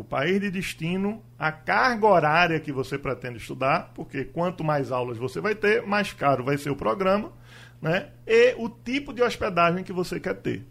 [0.00, 5.18] o país de destino, a carga horária que você pretende estudar, porque quanto mais aulas
[5.18, 7.32] você vai ter, mais caro vai ser o programa,
[7.80, 8.10] né?
[8.26, 10.66] e o tipo de hospedagem que você quer ter.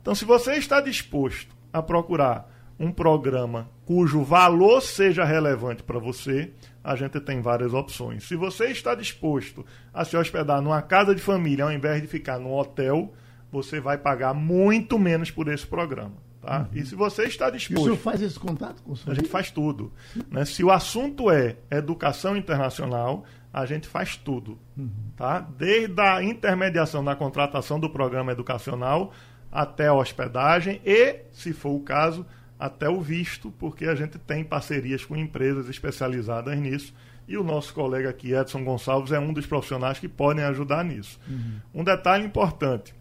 [0.00, 6.50] Então, se você está disposto a procurar um programa cujo valor seja relevante para você,
[6.82, 8.26] a gente tem várias opções.
[8.26, 12.38] Se você está disposto a se hospedar numa casa de família ao invés de ficar
[12.38, 13.12] num hotel,
[13.52, 16.29] você vai pagar muito menos por esse programa.
[16.40, 16.60] Tá?
[16.60, 16.66] Uhum.
[16.72, 17.78] E se você está disposto.
[17.78, 19.12] E o senhor faz esse contato com o senhor?
[19.12, 19.92] A gente faz tudo.
[20.30, 20.44] Né?
[20.44, 24.58] Se o assunto é educação internacional, a gente faz tudo.
[24.76, 24.90] Uhum.
[25.16, 25.40] Tá?
[25.40, 29.12] Desde a intermediação na contratação do programa educacional
[29.52, 32.24] até a hospedagem e, se for o caso,
[32.58, 36.94] até o visto, porque a gente tem parcerias com empresas especializadas nisso.
[37.26, 41.20] E o nosso colega aqui, Edson Gonçalves, é um dos profissionais que podem ajudar nisso.
[41.28, 41.60] Uhum.
[41.74, 42.94] Um detalhe importante.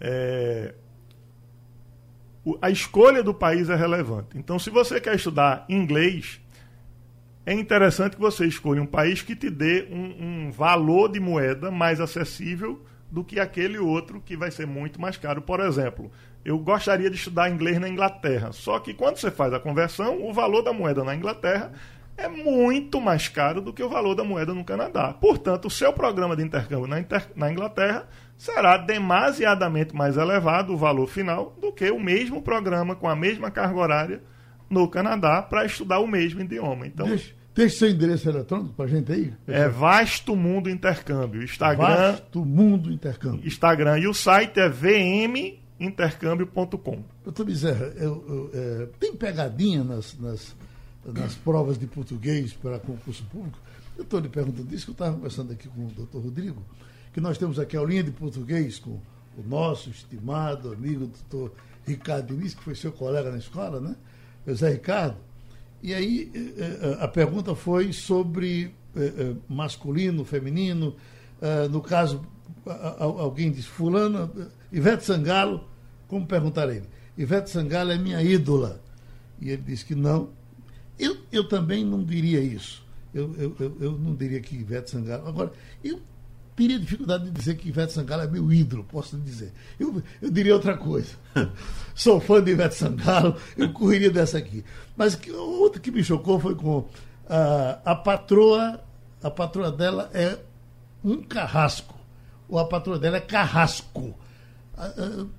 [0.00, 0.74] É,
[2.60, 4.36] a escolha do país é relevante.
[4.36, 6.40] Então, se você quer estudar inglês,
[7.44, 11.70] é interessante que você escolha um país que te dê um, um, valor de moeda
[11.70, 15.40] mais acessível do que aquele outro que vai ser muito mais caro.
[15.42, 16.10] Por exemplo,
[16.44, 20.32] eu gostaria de estudar inglês na Inglaterra, só que quando você faz a conversão, o
[20.32, 21.72] valor da moeda na Inglaterra
[22.16, 25.12] é muito mais caro do que o valor da moeda no Canadá.
[25.12, 30.76] Portanto, o seu programa de intercâmbio na, Inter na Inglaterra será demasiadamente mais elevado o
[30.76, 34.22] valor final do que o mesmo programa com a mesma carga horária
[34.68, 36.86] no Canadá para estudar o mesmo idioma.
[36.86, 39.32] Então, deixa, deixa seu endereço eletrônico para a gente aí.
[39.46, 41.42] É Vasto Mundo Intercâmbio.
[41.42, 41.86] Instagram.
[41.86, 43.46] Vasto Mundo Intercâmbio.
[43.46, 44.00] Instagram.
[44.00, 47.04] E o site é vmintercâmbio.com.
[47.24, 50.54] Doutor Bezerra, eu, eu, é, tem pegadinha nas, nas,
[51.06, 53.58] nas provas de português para concurso público?
[53.96, 56.62] Eu estou lhe perguntando isso, que eu estava conversando aqui com o doutor Rodrigo
[57.16, 59.00] que nós temos aqui a aulinha de português com
[59.38, 61.50] o nosso estimado amigo doutor
[61.86, 63.96] Ricardo Diniz, que foi seu colega na escola, né?
[64.46, 65.16] José Ricardo.
[65.82, 70.94] E aí eh, eh, a pergunta foi sobre eh, masculino, feminino.
[71.70, 72.20] No caso,
[72.98, 74.30] alguém disse, fulano,
[74.70, 75.66] Ivete Sangalo,
[76.08, 76.86] como perguntar a ele?
[77.16, 78.78] Ivete Sangalo é minha ídola.
[79.40, 80.28] E ele disse que não.
[80.98, 82.84] Eu, eu também não diria isso.
[83.14, 85.26] Eu, eu, eu não diria que Ivete Sangalo.
[85.26, 85.50] Agora,
[85.82, 85.98] eu
[86.56, 89.52] teria dificuldade de dizer que Ivete Sangalo é meu ídolo, posso dizer.
[89.78, 91.10] Eu, eu diria outra coisa.
[91.94, 94.64] Sou fã de Ivete Sangalo, eu correria dessa aqui.
[94.96, 96.88] Mas que, outra que me chocou foi com uh,
[97.84, 98.82] a patroa,
[99.22, 100.38] a patroa dela é
[101.04, 101.94] um carrasco.
[102.48, 104.14] Ou a patroa dela é carrasco.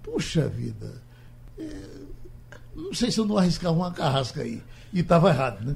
[0.03, 1.01] Puxa vida.
[1.57, 1.81] É,
[2.75, 4.61] não sei se eu não arriscava uma carrasca aí.
[4.93, 5.75] E estava errado, né?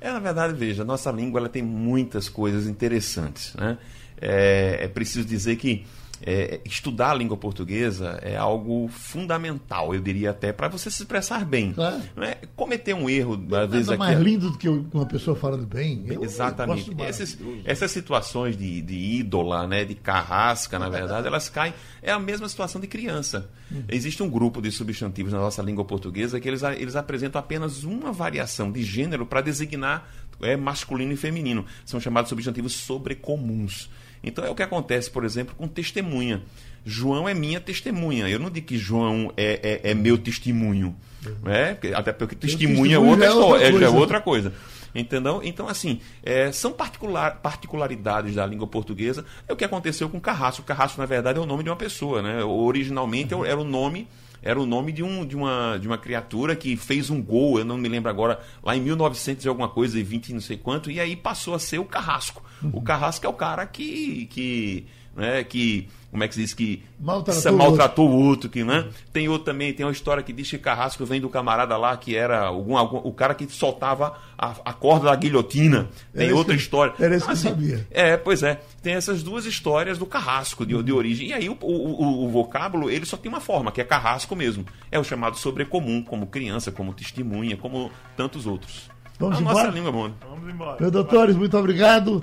[0.00, 3.78] É, na verdade, veja, a nossa língua ela tem muitas coisas interessantes, né?
[4.20, 5.84] É, é preciso dizer que
[6.24, 11.44] é, estudar a língua portuguesa é algo fundamental, eu diria até, para você se expressar
[11.44, 11.72] bem.
[11.72, 12.00] Claro.
[12.14, 13.98] Não é cometer um erro, às Nada vezes aqui.
[13.98, 16.04] mais lindo do que uma pessoa falando bem.
[16.06, 16.92] Eu- eu Exatamente.
[17.02, 17.62] Essas, maravilhoso.
[17.68, 21.74] essas situações de, de ídola, né, de carrasca, na verdade, elas caem.
[22.00, 23.50] É a mesma situação de criança.
[23.88, 28.12] Existe um grupo de substantivos na nossa língua portuguesa que eles, eles apresentam apenas uma
[28.12, 30.08] variação de gênero para designar
[30.42, 31.64] é, masculino e feminino.
[31.84, 33.88] São chamados substantivos sobrecomuns.
[34.22, 36.42] Então é o que acontece, por exemplo, com testemunha.
[36.84, 38.28] João é minha testemunha.
[38.28, 40.94] Eu não digo que João é, é, é meu testemunho.
[41.42, 41.78] Né?
[41.94, 43.90] Até porque testemunha é outra é história, é, é coisa.
[43.90, 44.52] outra coisa.
[44.94, 45.40] Entendeu?
[45.42, 49.24] Então, assim, é, são particular, particularidades da língua portuguesa.
[49.48, 50.62] É o que aconteceu com Carrasco.
[50.62, 52.44] Carrasco, na verdade, é o nome de uma pessoa, né?
[52.44, 54.06] Originalmente era o nome
[54.42, 57.64] era o nome de, um, de, uma, de uma criatura que fez um gol, eu
[57.64, 60.56] não me lembro agora, lá em 1900 e alguma coisa, e 20 e não sei
[60.56, 62.42] quanto, e aí passou a ser o Carrasco.
[62.72, 64.86] O Carrasco é o cara que, que,
[65.16, 68.86] né, que como é que se diz, que Maltratou maltratou o outro, que, né?
[69.12, 72.14] Tem outro também, tem uma história que diz que Carrasco vem do camarada lá, que
[72.14, 75.88] era algum, algum- o cara que soltava a, a corda da guilhotina.
[76.14, 76.92] Tem Era outra que- história.
[77.00, 77.86] era esse que eu Assim, sabia.
[77.90, 78.60] É, pois é.
[78.82, 81.28] Tem essas duas histórias do carrasco de, de origem.
[81.28, 84.36] E aí o, o, o- o vocábulo, ele só tem uma forma, que é carrasco
[84.36, 84.66] mesmo.
[84.90, 88.90] É o chamado sobrecomum, como criança, como testemunha, como tantos outros.
[89.18, 89.74] Vamos a nossa embora?
[89.74, 90.14] língua, mano.
[90.28, 90.76] Vamos embora.
[90.78, 92.22] Meu doutores, muito obrigado.